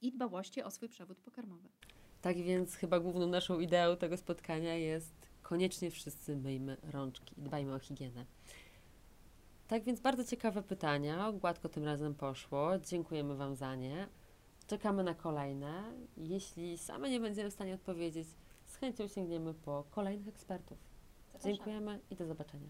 i 0.00 0.12
dbałości 0.12 0.62
o 0.62 0.70
swój 0.70 0.88
przewód 0.88 1.20
pokarmowy. 1.20 1.68
Tak 2.20 2.36
więc 2.36 2.74
chyba 2.74 3.00
główną 3.00 3.26
naszą 3.26 3.60
ideą 3.60 3.96
tego 3.96 4.16
spotkania 4.16 4.74
jest 4.74 5.28
koniecznie 5.42 5.90
wszyscy 5.90 6.36
myjmy 6.36 6.76
rączki, 6.82 7.34
dbajmy 7.38 7.74
o 7.74 7.78
higienę. 7.78 8.26
Tak 9.68 9.84
więc 9.84 10.00
bardzo 10.00 10.24
ciekawe 10.24 10.62
pytania, 10.62 11.32
gładko 11.32 11.68
tym 11.68 11.84
razem 11.84 12.14
poszło. 12.14 12.78
Dziękujemy 12.78 13.36
Wam 13.36 13.54
za 13.54 13.74
nie. 13.74 14.08
Czekamy 14.66 15.04
na 15.04 15.14
kolejne. 15.14 15.84
Jeśli 16.16 16.78
same 16.78 17.10
nie 17.10 17.20
będziemy 17.20 17.50
w 17.50 17.54
stanie 17.54 17.74
odpowiedzieć, 17.74 18.28
z 18.66 18.76
chęcią 18.76 19.08
sięgniemy 19.08 19.54
po 19.54 19.84
kolejnych 19.90 20.28
ekspertów. 20.28 20.93
Dziękujemy 21.44 22.00
i 22.10 22.16
do 22.16 22.26
zobaczenia. 22.26 22.68